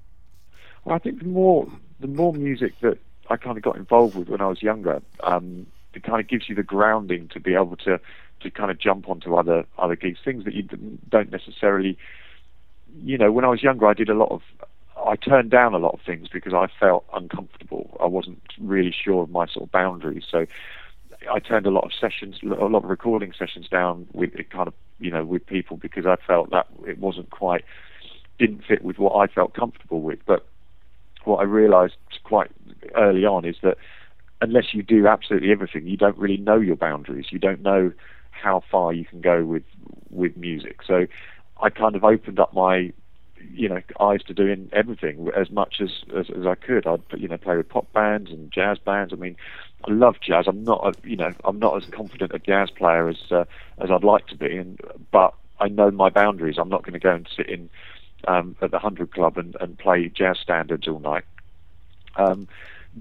Well, 0.83 0.95
I 0.95 0.99
think 0.99 1.19
the 1.19 1.25
more 1.25 1.67
the 1.99 2.07
more 2.07 2.33
music 2.33 2.79
that 2.81 2.97
I 3.29 3.37
kind 3.37 3.57
of 3.57 3.63
got 3.63 3.77
involved 3.77 4.15
with 4.15 4.29
when 4.29 4.41
I 4.41 4.47
was 4.47 4.61
younger, 4.61 5.01
um, 5.23 5.67
it 5.93 6.03
kind 6.03 6.19
of 6.19 6.27
gives 6.27 6.47
you 6.47 6.55
the 6.55 6.63
grounding 6.63 7.27
to 7.29 7.39
be 7.39 7.55
able 7.55 7.77
to 7.77 7.99
to 8.45 8.51
kind 8.51 8.71
of 8.71 8.79
jump 8.79 9.09
onto 9.09 9.35
other 9.35 9.65
other 9.77 9.95
gigs, 9.95 10.19
things 10.23 10.45
that 10.45 10.53
you 10.53 10.63
don't 11.09 11.31
necessarily. 11.31 11.97
You 13.03 13.17
know, 13.17 13.31
when 13.31 13.43
I 13.43 13.49
was 13.49 13.61
younger, 13.61 13.87
I 13.87 13.93
did 13.93 14.09
a 14.09 14.13
lot 14.13 14.31
of. 14.31 14.41
I 15.05 15.17
turned 15.17 15.51
down 15.51 15.73
a 15.73 15.77
lot 15.77 15.93
of 15.93 15.99
things 16.05 16.29
because 16.31 16.53
I 16.53 16.67
felt 16.79 17.03
uncomfortable. 17.13 17.97
I 18.01 18.05
wasn't 18.05 18.41
really 18.59 18.95
sure 18.97 19.23
of 19.23 19.29
my 19.29 19.45
sort 19.45 19.65
of 19.65 19.71
boundaries, 19.71 20.23
so 20.29 20.45
I 21.31 21.39
turned 21.39 21.65
a 21.65 21.71
lot 21.71 21.83
of 21.83 21.91
sessions, 21.99 22.37
a 22.43 22.65
lot 22.65 22.83
of 22.83 22.89
recording 22.89 23.33
sessions 23.37 23.67
down 23.67 24.07
with 24.13 24.33
it 24.35 24.49
kind 24.49 24.67
of, 24.67 24.73
you 24.99 25.11
know, 25.11 25.25
with 25.25 25.45
people 25.45 25.77
because 25.77 26.05
I 26.05 26.15
felt 26.25 26.51
that 26.51 26.67
it 26.87 26.99
wasn't 26.99 27.29
quite, 27.29 27.63
didn't 28.39 28.63
fit 28.65 28.83
with 28.83 28.97
what 28.97 29.13
I 29.15 29.27
felt 29.31 29.53
comfortable 29.53 30.01
with. 30.01 30.19
But 30.25 30.45
what 31.23 31.37
I 31.37 31.43
realised 31.43 31.95
quite 32.23 32.51
early 32.95 33.25
on 33.25 33.45
is 33.45 33.55
that 33.63 33.77
unless 34.41 34.73
you 34.73 34.83
do 34.83 35.07
absolutely 35.07 35.51
everything, 35.51 35.87
you 35.87 35.97
don't 35.97 36.17
really 36.17 36.37
know 36.37 36.59
your 36.59 36.75
boundaries. 36.75 37.27
You 37.31 37.39
don't 37.39 37.61
know 37.61 37.91
how 38.41 38.63
far 38.71 38.93
you 38.93 39.05
can 39.05 39.21
go 39.21 39.43
with 39.43 39.63
with 40.09 40.37
music. 40.37 40.81
So 40.85 41.07
I 41.61 41.69
kind 41.69 41.95
of 41.95 42.03
opened 42.03 42.39
up 42.39 42.53
my 42.53 42.91
you 43.51 43.69
know 43.69 43.81
eyes 43.99 44.23
to 44.23 44.33
doing 44.33 44.69
everything 44.73 45.29
as 45.35 45.49
much 45.51 45.81
as, 45.81 45.91
as 46.15 46.29
as, 46.29 46.45
I 46.45 46.55
could. 46.55 46.87
I'd 46.87 47.01
you 47.17 47.27
know 47.27 47.37
play 47.37 47.57
with 47.57 47.69
pop 47.69 47.91
bands 47.93 48.31
and 48.31 48.51
jazz 48.51 48.77
bands. 48.79 49.13
I 49.13 49.17
mean, 49.17 49.35
I 49.87 49.91
love 49.91 50.15
jazz. 50.21 50.45
I'm 50.47 50.63
not 50.63 50.85
a, 50.85 51.07
you 51.07 51.15
know 51.15 51.33
I'm 51.43 51.59
not 51.59 51.77
as 51.77 51.89
confident 51.89 52.33
a 52.33 52.39
jazz 52.39 52.69
player 52.71 53.07
as 53.09 53.17
uh, 53.31 53.45
as 53.79 53.91
I'd 53.91 54.03
like 54.03 54.27
to 54.27 54.37
be, 54.37 54.57
and 54.57 54.79
but 55.11 55.33
I 55.59 55.67
know 55.67 55.91
my 55.91 56.09
boundaries. 56.09 56.57
I'm 56.57 56.69
not 56.69 56.83
going 56.83 56.93
to 56.93 56.99
go 56.99 57.13
and 57.13 57.27
sit 57.35 57.47
in 57.49 57.69
um, 58.27 58.55
at 58.61 58.71
the 58.71 58.79
Hundred 58.79 59.11
Club 59.11 59.37
and, 59.37 59.55
and 59.59 59.77
play 59.77 60.09
jazz 60.09 60.37
standards 60.39 60.87
all 60.87 60.99
night. 60.99 61.23
Um, 62.15 62.47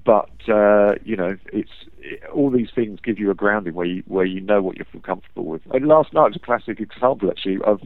but 0.02 0.30
uh, 0.48 0.94
you 1.04 1.16
know, 1.16 1.36
it's 1.52 1.70
it, 1.98 2.22
all 2.32 2.50
these 2.50 2.70
things 2.74 2.98
give 3.00 3.18
you 3.18 3.30
a 3.30 3.34
grounding 3.34 3.74
where 3.74 3.86
you 3.86 4.02
where 4.06 4.26
you 4.26 4.40
know 4.40 4.62
what 4.62 4.76
you 4.76 4.84
feel 4.90 5.00
comfortable 5.00 5.44
with. 5.44 5.62
And 5.72 5.86
last 5.86 6.12
night 6.12 6.28
was 6.28 6.36
a 6.36 6.40
classic 6.40 6.80
example 6.80 7.30
actually 7.30 7.58
of 7.64 7.80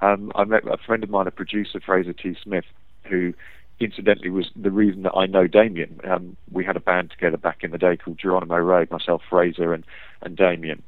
um, 0.00 0.30
I 0.34 0.44
met 0.44 0.66
a 0.66 0.76
friend 0.78 1.02
of 1.02 1.10
mine, 1.10 1.26
a 1.26 1.32
producer, 1.32 1.80
Fraser 1.80 2.12
T. 2.12 2.36
Smith, 2.40 2.64
who 3.04 3.34
incidentally 3.80 4.30
was 4.30 4.50
the 4.54 4.70
reason 4.70 5.02
that 5.02 5.14
I 5.14 5.26
know 5.26 5.46
Damian. 5.46 6.00
Um, 6.04 6.36
we 6.52 6.64
had 6.64 6.76
a 6.76 6.80
band 6.80 7.10
together 7.10 7.36
back 7.36 7.62
in 7.62 7.70
the 7.70 7.78
day 7.78 7.96
called 7.96 8.18
Geronimo 8.18 8.58
Road, 8.58 8.90
myself, 8.90 9.22
Fraser, 9.28 9.72
and 9.72 9.84
and 10.22 10.36
Damian. 10.36 10.82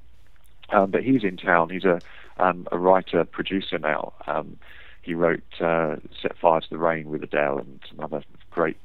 Um, 0.71 0.91
but 0.93 1.03
he's 1.03 1.25
in 1.25 1.37
town. 1.37 1.71
He's 1.71 1.85
a 1.85 2.01
um, 2.39 2.69
a 2.71 2.79
writer 2.79 3.25
producer 3.25 3.79
now. 3.79 4.13
Um, 4.29 4.57
he 5.03 5.15
wrote 5.15 5.43
uh, 5.61 5.97
"Set 6.23 6.39
Fire 6.39 6.61
to 6.61 6.71
the 6.71 6.79
Rain" 6.79 7.11
with 7.11 7.25
Adele 7.25 7.59
and 7.59 7.81
some 7.89 8.01
other 8.05 8.23
great 8.51 8.77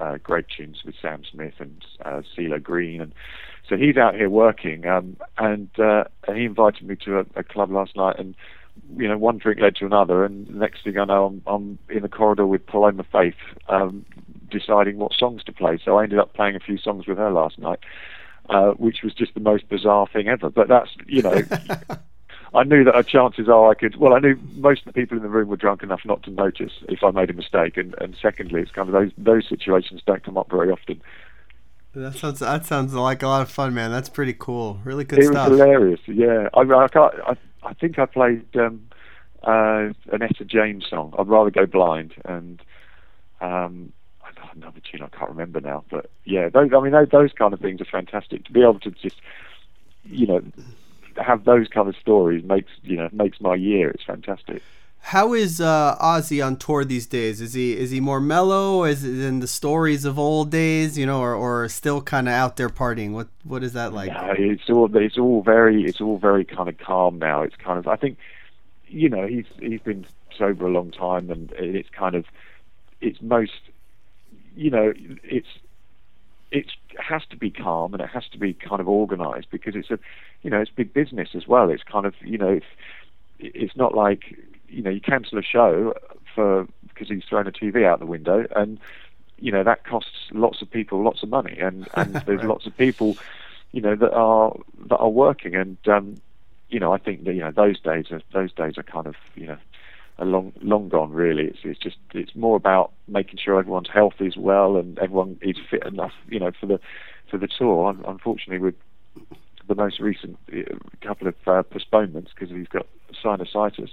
uh, 0.00 0.18
great 0.22 0.46
tunes 0.54 0.82
with 0.84 0.94
Sam 1.00 1.22
Smith 1.30 1.54
and 1.58 1.84
uh, 2.04 2.22
Green, 2.62 3.00
and 3.00 3.12
so 3.68 3.76
he's 3.76 3.96
out 3.96 4.14
here 4.14 4.30
working. 4.30 4.86
Um, 4.86 5.16
and 5.38 5.68
uh, 5.78 6.04
he 6.34 6.44
invited 6.44 6.86
me 6.86 6.96
to 7.04 7.20
a, 7.20 7.26
a 7.36 7.42
club 7.42 7.70
last 7.70 7.96
night, 7.96 8.18
and 8.18 8.34
you 8.96 9.08
know, 9.08 9.18
one 9.18 9.38
drink 9.38 9.60
led 9.60 9.76
to 9.76 9.86
another, 9.86 10.24
and 10.24 10.48
next 10.54 10.84
thing 10.84 10.98
I 10.98 11.04
know, 11.04 11.26
I'm, 11.26 11.42
I'm 11.46 11.78
in 11.88 12.02
the 12.02 12.08
corridor 12.08 12.46
with 12.46 12.66
Paloma 12.66 13.04
Faith, 13.10 13.34
um, 13.68 14.04
deciding 14.50 14.98
what 14.98 15.12
songs 15.14 15.42
to 15.44 15.52
play. 15.52 15.78
So 15.84 15.98
I 15.98 16.04
ended 16.04 16.18
up 16.18 16.34
playing 16.34 16.56
a 16.56 16.60
few 16.60 16.78
songs 16.78 17.06
with 17.06 17.18
her 17.18 17.30
last 17.30 17.58
night, 17.58 17.78
uh, 18.50 18.72
which 18.72 18.98
was 19.02 19.14
just 19.14 19.34
the 19.34 19.40
most 19.40 19.68
bizarre 19.68 20.06
thing 20.12 20.28
ever. 20.28 20.50
But 20.50 20.68
that's, 20.68 20.90
you 21.06 21.22
know, 21.22 21.42
I 22.54 22.62
knew 22.62 22.84
that 22.84 22.94
our 22.94 23.02
chances 23.02 23.48
are 23.48 23.70
I 23.70 23.74
could. 23.74 23.96
Well, 23.96 24.14
I 24.14 24.20
knew 24.20 24.38
most 24.54 24.86
of 24.86 24.86
the 24.86 24.92
people 24.92 25.16
in 25.16 25.22
the 25.22 25.28
room 25.28 25.48
were 25.48 25.56
drunk 25.56 25.82
enough 25.82 26.02
not 26.04 26.22
to 26.24 26.30
notice 26.30 26.72
if 26.88 27.02
I 27.02 27.10
made 27.10 27.30
a 27.30 27.32
mistake, 27.32 27.76
and, 27.76 27.94
and 28.00 28.16
secondly, 28.20 28.60
it's 28.60 28.70
kind 28.70 28.88
of 28.88 28.92
those 28.92 29.10
those 29.18 29.48
situations 29.48 30.02
don't 30.06 30.22
come 30.22 30.38
up 30.38 30.50
very 30.50 30.70
often. 30.70 31.00
That 31.94 32.14
sounds 32.14 32.40
that 32.40 32.64
sounds 32.64 32.94
like 32.94 33.22
a 33.22 33.28
lot 33.28 33.42
of 33.42 33.50
fun, 33.50 33.74
man. 33.74 33.90
That's 33.90 34.08
pretty 34.08 34.34
cool. 34.34 34.80
Really 34.84 35.04
good 35.04 35.18
it 35.18 35.26
stuff. 35.26 35.48
It 35.48 35.50
was 35.50 35.60
hilarious. 35.60 36.00
Yeah, 36.06 36.48
I 36.54 36.60
I, 36.60 36.88
can't, 36.88 37.14
I, 37.26 37.36
I 37.62 37.74
think 37.74 37.98
I 37.98 38.06
played 38.06 38.46
um, 38.56 38.88
uh, 39.42 39.90
an 40.12 40.22
Etta 40.22 40.44
James 40.44 40.86
song. 40.88 41.14
I'd 41.18 41.28
rather 41.28 41.50
go 41.50 41.66
blind, 41.66 42.14
and 42.24 42.62
um, 43.40 43.92
another 44.56 44.80
tune 44.80 45.02
I 45.02 45.08
can't 45.08 45.30
remember 45.30 45.60
now. 45.60 45.84
But 45.90 46.10
yeah, 46.24 46.48
those 46.48 46.70
I 46.72 46.80
mean 46.80 46.92
those, 46.92 47.08
those 47.10 47.32
kind 47.32 47.52
of 47.52 47.60
things 47.60 47.80
are 47.80 47.86
fantastic 47.86 48.44
to 48.44 48.52
be 48.52 48.62
able 48.62 48.80
to 48.80 48.90
just 48.90 49.16
you 50.04 50.26
know 50.26 50.42
have 51.18 51.44
those 51.44 51.68
kind 51.68 51.88
of 51.88 51.96
stories 51.96 52.44
makes 52.44 52.70
you 52.82 52.96
know 52.96 53.08
makes 53.12 53.40
my 53.40 53.54
year. 53.54 53.90
It's 53.90 54.04
fantastic. 54.04 54.62
How 55.08 55.34
is 55.34 55.60
uh, 55.60 55.98
Ozzy 56.00 56.44
on 56.44 56.56
tour 56.56 56.82
these 56.82 57.06
days? 57.06 57.42
Is 57.42 57.52
he 57.52 57.76
is 57.76 57.90
he 57.90 58.00
more 58.00 58.20
mellow? 58.20 58.84
Is 58.84 59.04
it 59.04 59.20
in 59.20 59.40
the 59.40 59.46
stories 59.46 60.06
of 60.06 60.18
old 60.18 60.50
days, 60.50 60.96
you 60.96 61.04
know, 61.04 61.20
or, 61.20 61.34
or 61.34 61.68
still 61.68 62.00
kind 62.00 62.26
of 62.26 62.32
out 62.32 62.56
there 62.56 62.70
partying? 62.70 63.12
What 63.12 63.28
what 63.42 63.62
is 63.62 63.74
that 63.74 63.92
like? 63.92 64.10
No, 64.10 64.34
it's 64.38 64.70
all 64.70 64.96
it's 64.96 65.18
all 65.18 65.42
very 65.42 65.84
it's 65.84 66.00
all 66.00 66.16
very 66.16 66.46
kind 66.46 66.70
of 66.70 66.78
calm 66.78 67.18
now. 67.18 67.42
It's 67.42 67.54
kind 67.56 67.78
of 67.78 67.86
I 67.86 67.96
think, 67.96 68.16
you 68.88 69.10
know, 69.10 69.26
he's 69.26 69.44
he's 69.60 69.82
been 69.82 70.06
sober 70.38 70.66
a 70.66 70.70
long 70.70 70.90
time, 70.90 71.30
and 71.30 71.52
it's 71.52 71.90
kind 71.90 72.14
of 72.14 72.24
it's 73.02 73.20
most, 73.20 73.60
you 74.56 74.70
know, 74.70 74.94
it's 75.22 75.48
it 76.54 76.66
has 76.98 77.22
to 77.30 77.36
be 77.36 77.50
calm 77.50 77.92
and 77.94 78.02
it 78.02 78.08
has 78.10 78.24
to 78.32 78.38
be 78.38 78.54
kind 78.54 78.80
of 78.80 78.88
organised 78.88 79.50
because 79.50 79.74
it's 79.76 79.90
a, 79.90 79.98
you 80.42 80.50
know, 80.50 80.60
it's 80.60 80.70
big 80.70 80.94
business 80.94 81.30
as 81.34 81.46
well. 81.48 81.70
It's 81.70 81.82
kind 81.82 82.06
of 82.06 82.14
you 82.22 82.38
know, 82.38 82.48
it's 82.48 82.66
it's 83.38 83.76
not 83.76 83.94
like 83.94 84.36
you 84.68 84.82
know 84.82 84.90
you 84.90 85.00
cancel 85.00 85.38
a 85.38 85.42
show 85.42 85.94
for 86.34 86.66
because 86.88 87.08
he's 87.08 87.24
thrown 87.28 87.46
a 87.46 87.52
TV 87.52 87.84
out 87.84 87.98
the 88.00 88.06
window, 88.06 88.46
and 88.56 88.78
you 89.38 89.52
know 89.52 89.64
that 89.64 89.84
costs 89.84 90.30
lots 90.32 90.62
of 90.62 90.70
people 90.70 91.02
lots 91.02 91.22
of 91.22 91.28
money, 91.28 91.58
and 91.58 91.88
and 91.94 92.20
there's 92.26 92.42
Right. 92.42 92.44
lots 92.44 92.66
of 92.66 92.76
people, 92.76 93.18
you 93.72 93.80
know, 93.80 93.96
that 93.96 94.12
are 94.12 94.54
that 94.88 94.96
are 94.96 95.10
working, 95.10 95.54
and 95.56 95.78
um, 95.88 96.20
you 96.68 96.78
know 96.80 96.92
I 96.92 96.98
think 96.98 97.24
that 97.24 97.34
you 97.34 97.40
know 97.40 97.52
those 97.52 97.80
days 97.80 98.06
are 98.10 98.22
those 98.32 98.52
days 98.52 98.78
are 98.78 98.82
kind 98.84 99.06
of 99.06 99.16
you 99.34 99.46
know 99.46 99.58
are 100.18 100.26
long 100.26 100.52
long 100.62 100.88
gone 100.88 101.12
really. 101.12 101.44
It's 101.44 101.58
it's 101.64 101.78
just 101.80 101.96
it's 102.12 102.34
more 102.34 102.56
about 102.56 102.92
making 103.08 103.38
sure 103.42 103.58
everyone's 103.58 103.88
healthy 103.92 104.26
as 104.26 104.36
well, 104.36 104.76
and 104.76 104.98
everyone 104.98 105.38
is 105.42 105.56
fit 105.70 105.84
enough, 105.86 106.12
you 106.28 106.38
know, 106.38 106.52
for 106.58 106.66
the 106.66 106.80
for 107.30 107.38
the 107.38 107.48
tour. 107.48 107.88
Un- 107.88 108.04
Unfortunately, 108.06 108.58
with 108.58 108.74
the 109.66 109.74
most 109.74 109.98
recent 110.00 110.38
uh, 110.52 110.74
couple 111.06 111.26
of 111.26 111.34
uh, 111.46 111.62
postponements 111.62 112.30
because 112.34 112.54
he's 112.54 112.68
got 112.68 112.86
sinusitis. 113.24 113.90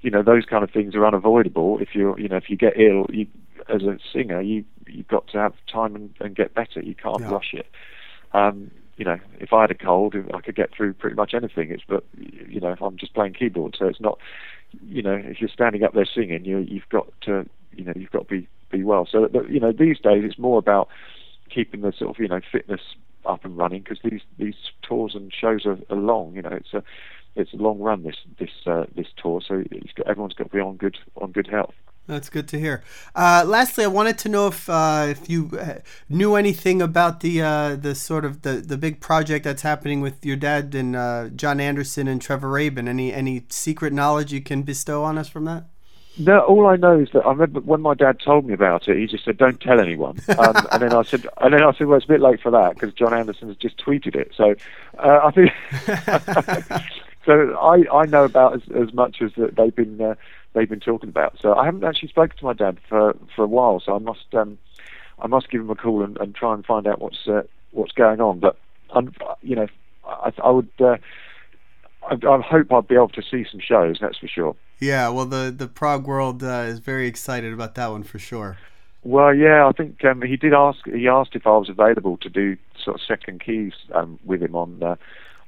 You 0.00 0.10
know, 0.10 0.22
those 0.22 0.44
kind 0.44 0.62
of 0.62 0.70
things 0.70 0.94
are 0.94 1.04
unavoidable. 1.06 1.78
If 1.80 1.88
you're, 1.94 2.18
you 2.20 2.28
know, 2.28 2.36
if 2.36 2.48
you 2.48 2.56
get 2.56 2.78
ill, 2.78 3.06
you 3.10 3.26
as 3.68 3.82
a 3.82 3.98
singer, 4.12 4.40
you 4.40 4.64
you've 4.86 5.08
got 5.08 5.26
to 5.28 5.38
have 5.38 5.54
time 5.70 5.96
and, 5.96 6.14
and 6.20 6.36
get 6.36 6.54
better. 6.54 6.80
You 6.80 6.94
can't 6.94 7.20
Yeah. 7.20 7.30
rush 7.30 7.52
it. 7.52 7.66
Um, 8.32 8.70
you 8.98 9.04
know, 9.04 9.18
if 9.38 9.52
I 9.52 9.62
had 9.62 9.70
a 9.70 9.74
cold, 9.74 10.14
I 10.34 10.40
could 10.40 10.56
get 10.56 10.74
through 10.76 10.94
pretty 10.94 11.14
much 11.14 11.32
anything. 11.32 11.70
It's 11.70 11.84
but 11.88 12.04
you 12.16 12.60
know, 12.60 12.72
if 12.72 12.82
I'm 12.82 12.96
just 12.96 13.14
playing 13.14 13.34
keyboard, 13.34 13.76
so 13.78 13.86
it's 13.86 14.00
not. 14.00 14.18
You 14.86 15.00
know, 15.00 15.14
if 15.14 15.40
you're 15.40 15.48
standing 15.48 15.82
up 15.84 15.94
there 15.94 16.04
singing, 16.04 16.44
you 16.44 16.58
you've 16.58 16.88
got 16.90 17.06
to, 17.22 17.48
you 17.72 17.84
know, 17.84 17.92
you've 17.96 18.10
got 18.10 18.28
to 18.28 18.34
be 18.40 18.48
be 18.70 18.82
well. 18.82 19.08
So, 19.10 19.28
but, 19.32 19.48
you 19.48 19.60
know, 19.60 19.72
these 19.72 19.98
days 19.98 20.24
it's 20.24 20.38
more 20.38 20.58
about 20.58 20.88
keeping 21.48 21.80
the 21.80 21.92
sort 21.96 22.10
of 22.10 22.20
you 22.20 22.28
know 22.28 22.40
fitness 22.52 22.80
up 23.24 23.44
and 23.44 23.56
running 23.56 23.82
because 23.82 23.98
these 24.02 24.20
these 24.38 24.56
tours 24.82 25.14
and 25.14 25.32
shows 25.32 25.64
are, 25.64 25.78
are 25.90 25.96
long. 25.96 26.34
You 26.34 26.42
know, 26.42 26.52
it's 26.52 26.74
a 26.74 26.82
it's 27.36 27.52
a 27.52 27.56
long 27.56 27.78
run 27.78 28.02
this 28.02 28.16
this 28.38 28.50
uh, 28.66 28.84
this 28.96 29.06
tour, 29.16 29.40
so 29.46 29.62
it's 29.70 29.92
got, 29.92 30.08
everyone's 30.08 30.34
got 30.34 30.50
to 30.50 30.56
be 30.56 30.60
on 30.60 30.76
good 30.76 30.98
on 31.16 31.32
good 31.32 31.46
health. 31.46 31.74
That's 32.08 32.30
good 32.30 32.48
to 32.48 32.58
hear. 32.58 32.82
Uh, 33.14 33.44
lastly, 33.46 33.84
I 33.84 33.88
wanted 33.88 34.16
to 34.20 34.30
know 34.30 34.46
if 34.46 34.68
uh, 34.68 35.06
if 35.10 35.28
you 35.28 35.50
uh, 35.60 35.80
knew 36.08 36.36
anything 36.36 36.80
about 36.80 37.20
the 37.20 37.42
uh, 37.42 37.76
the 37.76 37.94
sort 37.94 38.24
of 38.24 38.40
the, 38.42 38.54
the 38.54 38.78
big 38.78 39.00
project 39.00 39.44
that's 39.44 39.60
happening 39.60 40.00
with 40.00 40.24
your 40.24 40.36
dad 40.36 40.74
and 40.74 40.96
uh, 40.96 41.28
Jon 41.28 41.60
Anderson 41.60 42.08
and 42.08 42.20
Trevor 42.20 42.48
Rabin. 42.48 42.88
Any 42.88 43.12
any 43.12 43.44
secret 43.50 43.92
knowledge 43.92 44.32
you 44.32 44.40
can 44.40 44.62
bestow 44.62 45.04
on 45.04 45.18
us 45.18 45.28
from 45.28 45.44
that? 45.44 45.64
No, 46.18 46.40
all 46.40 46.66
I 46.66 46.76
know 46.76 46.98
is 46.98 47.10
that 47.12 47.26
I 47.26 47.30
remember 47.30 47.60
when 47.60 47.82
my 47.82 47.92
dad 47.92 48.20
told 48.24 48.46
me 48.46 48.54
about 48.54 48.88
it, 48.88 48.96
he 48.96 49.06
just 49.06 49.26
said, 49.26 49.36
"Don't 49.36 49.60
tell 49.60 49.78
anyone." 49.78 50.18
Um, 50.38 50.54
and 50.72 50.82
then 50.82 50.94
I 50.94 51.02
said, 51.02 51.26
and 51.42 51.52
then 51.52 51.62
I 51.62 51.72
said, 51.72 51.88
"Well, 51.88 51.98
it's 51.98 52.06
a 52.06 52.08
bit 52.08 52.20
late 52.22 52.40
for 52.40 52.50
that 52.52 52.74
because 52.74 52.94
Jon 52.94 53.12
Anderson 53.12 53.48
has 53.48 53.56
just 53.58 53.76
tweeted 53.76 54.16
it." 54.16 54.32
So 54.34 54.54
uh, 54.98 55.20
I 55.24 55.30
think, 55.30 55.52
so 57.26 57.54
I 57.58 57.84
I 57.92 58.06
know 58.06 58.24
about 58.24 58.54
as, 58.54 58.62
as 58.74 58.94
much 58.94 59.20
as 59.20 59.32
that 59.36 59.56
they've 59.56 59.74
been 59.74 60.00
uh, 60.00 60.14
they've 60.58 60.68
been 60.68 60.80
talking 60.80 61.08
about. 61.08 61.38
So 61.40 61.54
I 61.54 61.64
haven't 61.64 61.84
actually 61.84 62.08
spoken 62.08 62.36
to 62.38 62.44
my 62.44 62.52
dad 62.52 62.78
for 62.88 63.16
for 63.34 63.44
a 63.44 63.48
while. 63.48 63.80
So 63.80 63.94
I 63.94 63.98
must 63.98 64.34
um 64.34 64.58
I 65.20 65.26
must 65.26 65.50
give 65.50 65.60
him 65.60 65.70
a 65.70 65.74
call 65.74 66.02
and, 66.02 66.16
and 66.18 66.34
try 66.34 66.54
and 66.54 66.64
find 66.64 66.86
out 66.86 67.00
what's 67.00 67.26
uh, 67.26 67.42
what's 67.72 67.92
going 67.92 68.20
on. 68.20 68.40
But 68.40 68.56
um, 68.90 69.12
you 69.42 69.56
know, 69.56 69.66
I, 70.06 70.32
I 70.42 70.50
would. 70.50 70.68
Uh, 70.80 70.96
I, 72.08 72.14
I 72.26 72.40
hope 72.40 72.72
I'll 72.72 72.82
be 72.82 72.94
able 72.94 73.08
to 73.10 73.22
see 73.22 73.44
some 73.50 73.60
shows. 73.60 73.98
That's 74.00 74.18
for 74.18 74.28
sure. 74.28 74.56
Yeah, 74.78 75.08
well, 75.08 75.26
the 75.26 75.54
the 75.56 75.68
prog 75.68 76.06
world 76.06 76.42
uh, 76.42 76.64
is 76.66 76.78
very 76.78 77.06
excited 77.06 77.52
about 77.52 77.74
that 77.74 77.88
one 77.88 78.02
for 78.02 78.18
sure. 78.18 78.56
Well, 79.04 79.34
yeah, 79.34 79.66
I 79.66 79.72
think 79.72 80.04
um, 80.04 80.22
he 80.22 80.36
did 80.36 80.52
ask. 80.52 80.84
He 80.86 81.08
asked 81.08 81.34
if 81.34 81.46
I 81.46 81.56
was 81.56 81.68
available 81.68 82.16
to 82.18 82.28
do 82.28 82.56
sort 82.82 82.96
of 82.96 83.02
second 83.06 83.40
keys 83.40 83.72
um, 83.92 84.18
with 84.24 84.42
him 84.42 84.54
on 84.54 84.82
uh, 84.82 84.96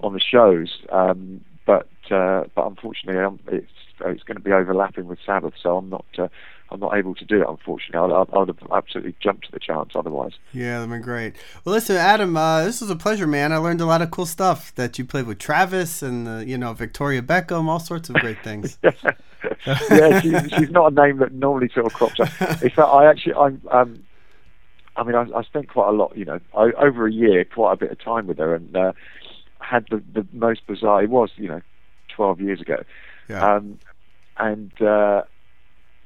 on 0.00 0.14
the 0.14 0.20
shows, 0.20 0.80
um, 0.90 1.44
but 1.70 1.86
uh, 2.10 2.44
but 2.56 2.66
unfortunately, 2.66 3.22
um, 3.22 3.38
it's 3.46 3.70
it's 4.04 4.24
going 4.24 4.36
to 4.36 4.42
be 4.42 4.50
overlapping 4.50 5.06
with 5.06 5.20
Sabbath, 5.24 5.54
so 5.62 5.76
I'm 5.76 5.88
not 5.88 6.04
uh, 6.18 6.26
I'm 6.72 6.80
not 6.80 6.96
able 6.96 7.14
to 7.14 7.24
do 7.24 7.42
it. 7.42 7.46
Unfortunately, 7.48 8.12
I, 8.12 8.24
I 8.34 8.38
would 8.38 8.48
have 8.48 8.58
absolutely 8.72 9.14
jumped 9.20 9.46
at 9.46 9.52
the 9.52 9.60
chance 9.60 9.90
otherwise. 9.94 10.32
Yeah, 10.52 10.78
that'd 10.78 10.90
been 10.90 11.00
great. 11.00 11.36
Well, 11.64 11.74
listen, 11.74 11.94
Adam, 11.94 12.36
uh, 12.36 12.64
this 12.64 12.80
was 12.80 12.90
a 12.90 12.96
pleasure, 12.96 13.28
man. 13.28 13.52
I 13.52 13.58
learned 13.58 13.80
a 13.80 13.86
lot 13.86 14.02
of 14.02 14.10
cool 14.10 14.26
stuff 14.26 14.74
that 14.74 14.98
you 14.98 15.04
played 15.04 15.26
with 15.26 15.38
Travis 15.38 16.02
and 16.02 16.26
uh, 16.26 16.38
you 16.38 16.58
know 16.58 16.72
Victoria 16.72 17.22
Beckham, 17.22 17.68
all 17.68 17.78
sorts 17.78 18.08
of 18.08 18.16
great 18.16 18.42
things. 18.42 18.76
yeah, 18.82 20.20
she, 20.20 20.30
she's 20.48 20.70
not 20.70 20.90
a 20.90 20.94
name 21.06 21.18
that 21.18 21.32
normally 21.32 21.70
sort 21.72 21.86
of 21.86 21.92
crops 21.92 22.18
up. 22.18 22.40
In 22.62 22.70
fact, 22.70 22.80
I 22.80 23.06
actually, 23.06 23.34
I'm, 23.34 23.62
um, 23.70 24.02
I 24.96 25.04
mean, 25.04 25.14
I, 25.14 25.24
I 25.36 25.42
spent 25.44 25.68
quite 25.68 25.88
a 25.88 25.92
lot, 25.92 26.16
you 26.16 26.24
know, 26.24 26.40
I, 26.52 26.72
over 26.72 27.06
a 27.06 27.12
year, 27.12 27.44
quite 27.44 27.74
a 27.74 27.76
bit 27.76 27.92
of 27.92 28.02
time 28.02 28.26
with 28.26 28.38
her, 28.38 28.56
and 28.56 28.76
uh, 28.76 28.92
had 29.60 29.86
the 29.90 30.02
the 30.12 30.26
most 30.32 30.66
bizarre. 30.66 31.02
It 31.02 31.10
was, 31.10 31.30
you 31.36 31.48
know, 31.48 31.60
12 32.14 32.40
years 32.40 32.60
ago, 32.60 32.82
Yeah. 33.28 33.54
um, 33.56 33.78
and 34.38 34.80
uh, 34.82 35.22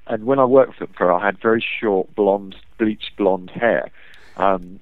and 0.06 0.24
when 0.24 0.38
I 0.38 0.44
worked 0.44 0.76
for 0.76 0.86
her, 0.96 1.12
I 1.12 1.24
had 1.24 1.40
very 1.40 1.64
short 1.80 2.14
blonde, 2.14 2.56
bleached 2.78 3.16
blonde 3.16 3.50
hair, 3.50 3.90
um, 4.36 4.80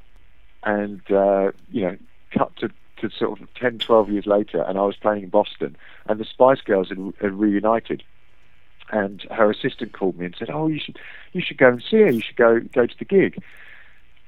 and 0.65 1.01
uh, 1.11 1.53
you 1.71 1.83
know, 1.83 1.97
cut 2.37 2.55
to 2.57 2.71
to 2.99 3.11
sort 3.11 3.41
of 3.41 3.53
10, 3.55 3.79
12 3.81 4.11
years 4.11 4.27
later, 4.27 4.63
and 4.63 4.79
I 4.79 4.83
was 4.83 4.95
playing 4.97 5.25
in 5.25 5.29
Boston, 5.29 5.77
and 6.07 6.21
the 6.21 6.25
Spice 6.25 6.61
Girls 6.61 6.89
had, 6.89 6.99
had 7.21 7.33
reunited 7.35 8.05
and 8.93 9.23
her 9.31 9.51
assistant 9.51 9.93
called 9.93 10.19
me 10.19 10.27
and 10.27 10.37
said, 10.39 10.51
"Oh, 10.51 10.67
you 10.69 10.79
should 10.79 10.99
you 11.33 11.41
should 11.41 11.57
go 11.57 11.69
and 11.69 11.83
see 11.83 11.97
her. 11.99 12.11
You 12.11 12.21
should 12.21 12.37
go 12.37 12.61
go 12.61 12.87
to 12.87 12.99
the 12.99 13.05
gig." 13.05 13.43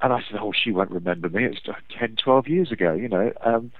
And 0.00 0.12
I 0.12 0.22
said, 0.22 0.38
"Oh, 0.40 0.52
she 0.52 0.70
won't 0.70 0.90
remember 0.90 1.28
me. 1.28 1.44
It's 1.44 1.61
uh, 1.68 1.74
10, 1.98 2.16
12 2.16 2.48
years 2.48 2.72
ago, 2.72 2.94
you 2.94 3.09
know." 3.09 3.33
Um, 3.42 3.72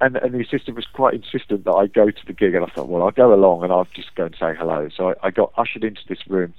and 0.00 0.16
and 0.16 0.34
the 0.34 0.40
assistant 0.40 0.76
was 0.76 0.86
quite 0.86 1.14
insistent 1.14 1.64
that 1.64 1.72
I 1.72 1.86
go 1.86 2.10
to 2.10 2.26
the 2.26 2.32
gig, 2.32 2.54
and 2.54 2.64
I 2.64 2.68
thought, 2.68 2.88
well, 2.88 3.02
I'll 3.02 3.10
go 3.10 3.32
along 3.34 3.64
and 3.64 3.72
I'll 3.72 3.88
just 3.94 4.14
go 4.14 4.26
and 4.26 4.36
say 4.38 4.54
hello. 4.54 4.88
So 4.96 5.10
I, 5.10 5.28
I 5.28 5.30
got 5.30 5.52
ushered 5.56 5.84
into 5.84 6.02
this 6.08 6.26
room. 6.28 6.54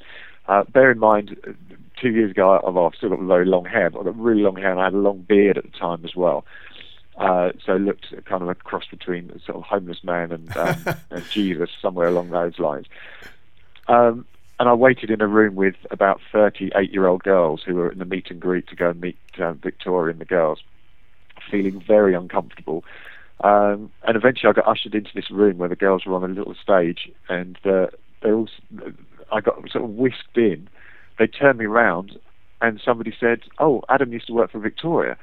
Uh, 0.48 0.64
bear 0.64 0.92
in 0.92 1.00
mind, 1.00 1.38
two 2.02 2.10
years 2.10 2.32
ago, 2.32 2.52
I, 2.52 2.70
well, 2.70 2.88
I've 2.88 2.96
still 2.96 3.10
got 3.10 3.20
very 3.20 3.46
long 3.46 3.66
hair, 3.66 3.90
but 3.90 4.00
I've 4.00 4.06
got 4.06 4.20
really 4.20 4.42
long 4.42 4.56
hair, 4.56 4.72
and 4.72 4.80
I 4.80 4.86
had 4.86 4.94
a 4.94 4.98
long 4.98 5.20
beard 5.20 5.58
at 5.58 5.64
the 5.64 5.78
time 5.78 6.04
as 6.04 6.16
well. 6.16 6.46
Uh, 7.18 7.52
so 7.66 7.76
it 7.76 7.80
looked 7.80 8.14
kind 8.26 8.42
of 8.42 8.50
a 8.50 8.56
cross 8.56 8.86
between 8.90 9.30
a 9.32 9.40
sort 9.40 9.58
of 9.58 9.64
homeless 9.64 10.04
man 10.04 10.32
and, 10.32 10.56
um, 10.56 10.86
and 11.12 11.24
Jesus, 11.30 11.70
somewhere 11.82 12.08
along 12.08 12.30
those 12.30 12.58
lines. 12.60 12.88
Um, 13.88 14.26
and 14.60 14.68
I 14.68 14.74
waited 14.74 15.10
in 15.10 15.22
a 15.22 15.28
room 15.28 15.56
with 15.56 15.76
about 15.92 16.22
38 16.32 16.92
year 16.92 17.08
old 17.08 17.24
girls 17.24 17.62
who 17.66 17.76
were 17.76 17.92
in 17.92 18.00
the 18.00 18.06
meet 18.06 18.30
and 18.30 18.40
greet 18.40 18.68
to 18.68 18.76
go 18.76 18.90
and 18.90 19.02
meet 19.02 19.18
uh, 19.38 19.54
Victoria 19.54 20.12
and 20.12 20.22
the 20.22 20.26
girls, 20.26 20.64
feeling 21.50 21.82
very 21.82 22.14
uncomfortable. 22.14 22.84
Um, 23.42 23.92
and 24.04 24.18
eventually 24.18 24.50
I 24.50 24.54
got 24.54 24.68
ushered 24.68 24.94
into 24.94 25.12
this 25.16 25.32
room 25.32 25.58
where 25.58 25.70
the 25.70 25.76
girls 25.76 26.06
were 26.06 26.16
on 26.16 26.24
a 26.24 26.28
little 26.28 26.56
stage 26.62 27.10
and 27.30 27.58
uh, 27.66 27.88
they 28.22 28.32
all, 28.32 28.50
I 29.32 29.40
got 29.40 29.56
sort 29.72 29.86
of 29.86 29.92
whisked 29.92 30.36
in. 30.38 30.68
They 31.18 31.28
turned 31.28 31.60
me 31.60 31.66
round 31.66 32.20
and 32.62 32.82
somebody 32.84 33.14
said, 33.18 33.42
Oh, 33.58 33.84
Adam 33.88 34.12
used 34.12 34.28
to 34.28 34.34
work 34.34 34.52
for 34.52 34.60
Victoria. 34.60 35.18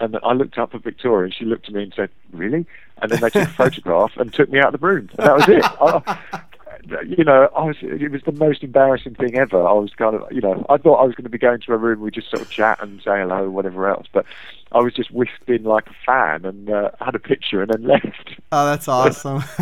And 0.00 0.16
I 0.22 0.32
looked 0.32 0.58
up 0.58 0.74
at 0.74 0.84
Victoria 0.84 1.24
and 1.24 1.34
she 1.34 1.44
looked 1.44 1.68
at 1.68 1.74
me 1.74 1.84
and 1.84 1.92
said, 1.94 2.10
Really? 2.32 2.66
And 3.00 3.10
then 3.10 3.20
they 3.20 3.30
took 3.30 3.48
a 3.48 3.52
photograph 3.56 4.12
and 4.16 4.32
took 4.32 4.50
me 4.50 4.58
out 4.58 4.74
of 4.74 4.80
the 4.80 4.86
room. 4.86 5.08
And 5.18 5.26
that 5.26 5.36
was 5.36 5.48
it. 5.48 5.64
I, 5.64 6.42
you 7.06 7.24
know, 7.24 7.48
I 7.56 7.64
was, 7.64 7.76
it 7.82 8.10
was 8.10 8.22
the 8.22 8.32
most 8.32 8.62
embarrassing 8.62 9.14
thing 9.14 9.36
ever. 9.36 9.66
I 9.66 9.72
was 9.72 9.92
kind 9.96 10.14
of, 10.14 10.30
you 10.30 10.40
know, 10.40 10.64
I 10.68 10.76
thought 10.76 10.96
I 10.96 11.04
was 11.04 11.14
going 11.14 11.24
to 11.24 11.30
be 11.30 11.38
going 11.38 11.60
to 11.60 11.72
a 11.72 11.76
room, 11.76 12.00
we 12.00 12.10
just 12.10 12.30
sort 12.30 12.42
of 12.42 12.50
chat 12.50 12.82
and 12.82 13.00
say 13.00 13.20
hello, 13.20 13.44
and 13.44 13.54
whatever 13.54 13.88
else. 13.88 14.06
But 14.12 14.26
I 14.72 14.78
was 14.78 14.94
just 14.94 15.10
whisked 15.10 15.48
in 15.48 15.64
like 15.64 15.86
a 15.88 15.94
fan 16.04 16.44
and 16.44 16.70
uh, 16.70 16.90
had 17.00 17.14
a 17.14 17.18
picture 17.18 17.62
and 17.62 17.70
then 17.70 17.82
left. 17.86 18.40
Oh, 18.52 18.66
that's 18.66 18.88
awesome. 18.88 19.42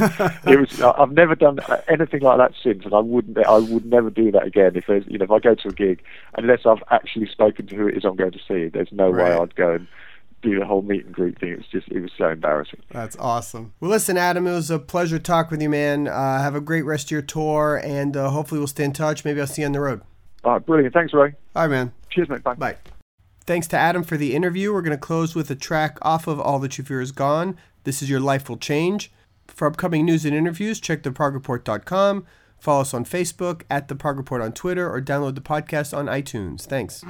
it 0.46 0.58
was. 0.58 0.80
I've 0.80 1.12
never 1.12 1.34
done 1.34 1.58
anything 1.88 2.22
like 2.22 2.38
that 2.38 2.52
since, 2.62 2.84
and 2.84 2.94
I 2.94 3.00
wouldn't. 3.00 3.38
I 3.38 3.58
would 3.58 3.86
never 3.86 4.10
do 4.10 4.30
that 4.32 4.46
again. 4.46 4.72
If 4.74 4.86
there's, 4.86 5.04
you 5.06 5.18
know, 5.18 5.24
if 5.24 5.30
I 5.30 5.38
go 5.38 5.54
to 5.54 5.68
a 5.68 5.72
gig, 5.72 6.02
unless 6.36 6.66
I've 6.66 6.82
actually 6.90 7.28
spoken 7.28 7.66
to 7.68 7.76
who 7.76 7.88
it 7.88 7.96
is 7.96 8.04
I'm 8.04 8.16
going 8.16 8.32
to 8.32 8.40
see, 8.46 8.68
there's 8.68 8.92
no 8.92 9.10
way 9.10 9.32
I'd 9.32 9.54
go 9.54 9.74
and 9.74 9.86
do 10.42 10.58
the 10.58 10.64
whole 10.66 10.82
meet 10.82 11.06
and 11.06 11.14
greet 11.14 11.38
thing. 11.38 11.50
It 11.50 11.58
was 11.58 11.66
just. 11.66 11.88
It 11.88 12.00
was 12.00 12.10
so 12.16 12.28
embarrassing. 12.28 12.82
That's 12.90 13.16
awesome. 13.18 13.72
Well, 13.80 13.90
listen, 13.90 14.16
Adam, 14.16 14.46
it 14.46 14.52
was 14.52 14.70
a 14.70 14.78
pleasure 14.78 15.18
talking 15.18 15.52
with 15.52 15.62
you, 15.62 15.68
man. 15.70 16.08
Uh, 16.08 16.40
have 16.40 16.54
a 16.54 16.60
great 16.60 16.84
rest 16.84 17.06
of 17.06 17.10
your 17.12 17.22
tour, 17.22 17.80
and 17.82 18.16
uh, 18.16 18.30
hopefully 18.30 18.58
we'll 18.58 18.68
stay 18.68 18.84
in 18.84 18.92
touch. 18.92 19.24
Maybe 19.24 19.40
I'll 19.40 19.46
see 19.46 19.62
you 19.62 19.66
on 19.66 19.72
the 19.72 19.80
road. 19.80 20.02
All 20.44 20.52
right, 20.52 20.64
brilliant. 20.64 20.94
Thanks, 20.94 21.12
Ray. 21.12 21.34
All 21.54 21.62
right, 21.62 21.70
man. 21.70 21.92
Cheers, 22.10 22.28
mate. 22.28 22.42
Bye. 22.42 22.54
Bye. 22.54 22.76
Thanks 23.46 23.66
to 23.68 23.76
Adam 23.76 24.02
for 24.02 24.16
the 24.16 24.34
interview. 24.34 24.72
We're 24.72 24.82
going 24.82 24.96
to 24.96 24.98
close 24.98 25.34
with 25.34 25.50
a 25.50 25.54
track 25.54 25.98
off 26.02 26.26
of 26.26 26.40
All 26.40 26.58
That 26.58 26.78
You 26.78 26.84
Fear 26.84 27.00
Is 27.00 27.12
Gone. 27.12 27.56
This 27.84 28.02
is 28.02 28.10
Your 28.10 28.20
Life 28.20 28.48
Will 28.48 28.56
Change. 28.56 29.12
For 29.46 29.66
upcoming 29.66 30.04
news 30.04 30.24
and 30.24 30.34
interviews, 30.34 30.80
check 30.80 31.02
theprogreport.com. 31.02 32.26
Follow 32.58 32.80
us 32.80 32.94
on 32.94 33.04
Facebook, 33.04 33.62
at 33.70 33.88
The 33.88 33.94
Prog 33.94 34.16
Report 34.16 34.42
on 34.42 34.52
Twitter, 34.52 34.90
or 34.90 35.00
download 35.00 35.34
the 35.34 35.40
podcast 35.40 35.96
on 35.96 36.06
iTunes. 36.06 36.62
Thanks. 36.62 37.04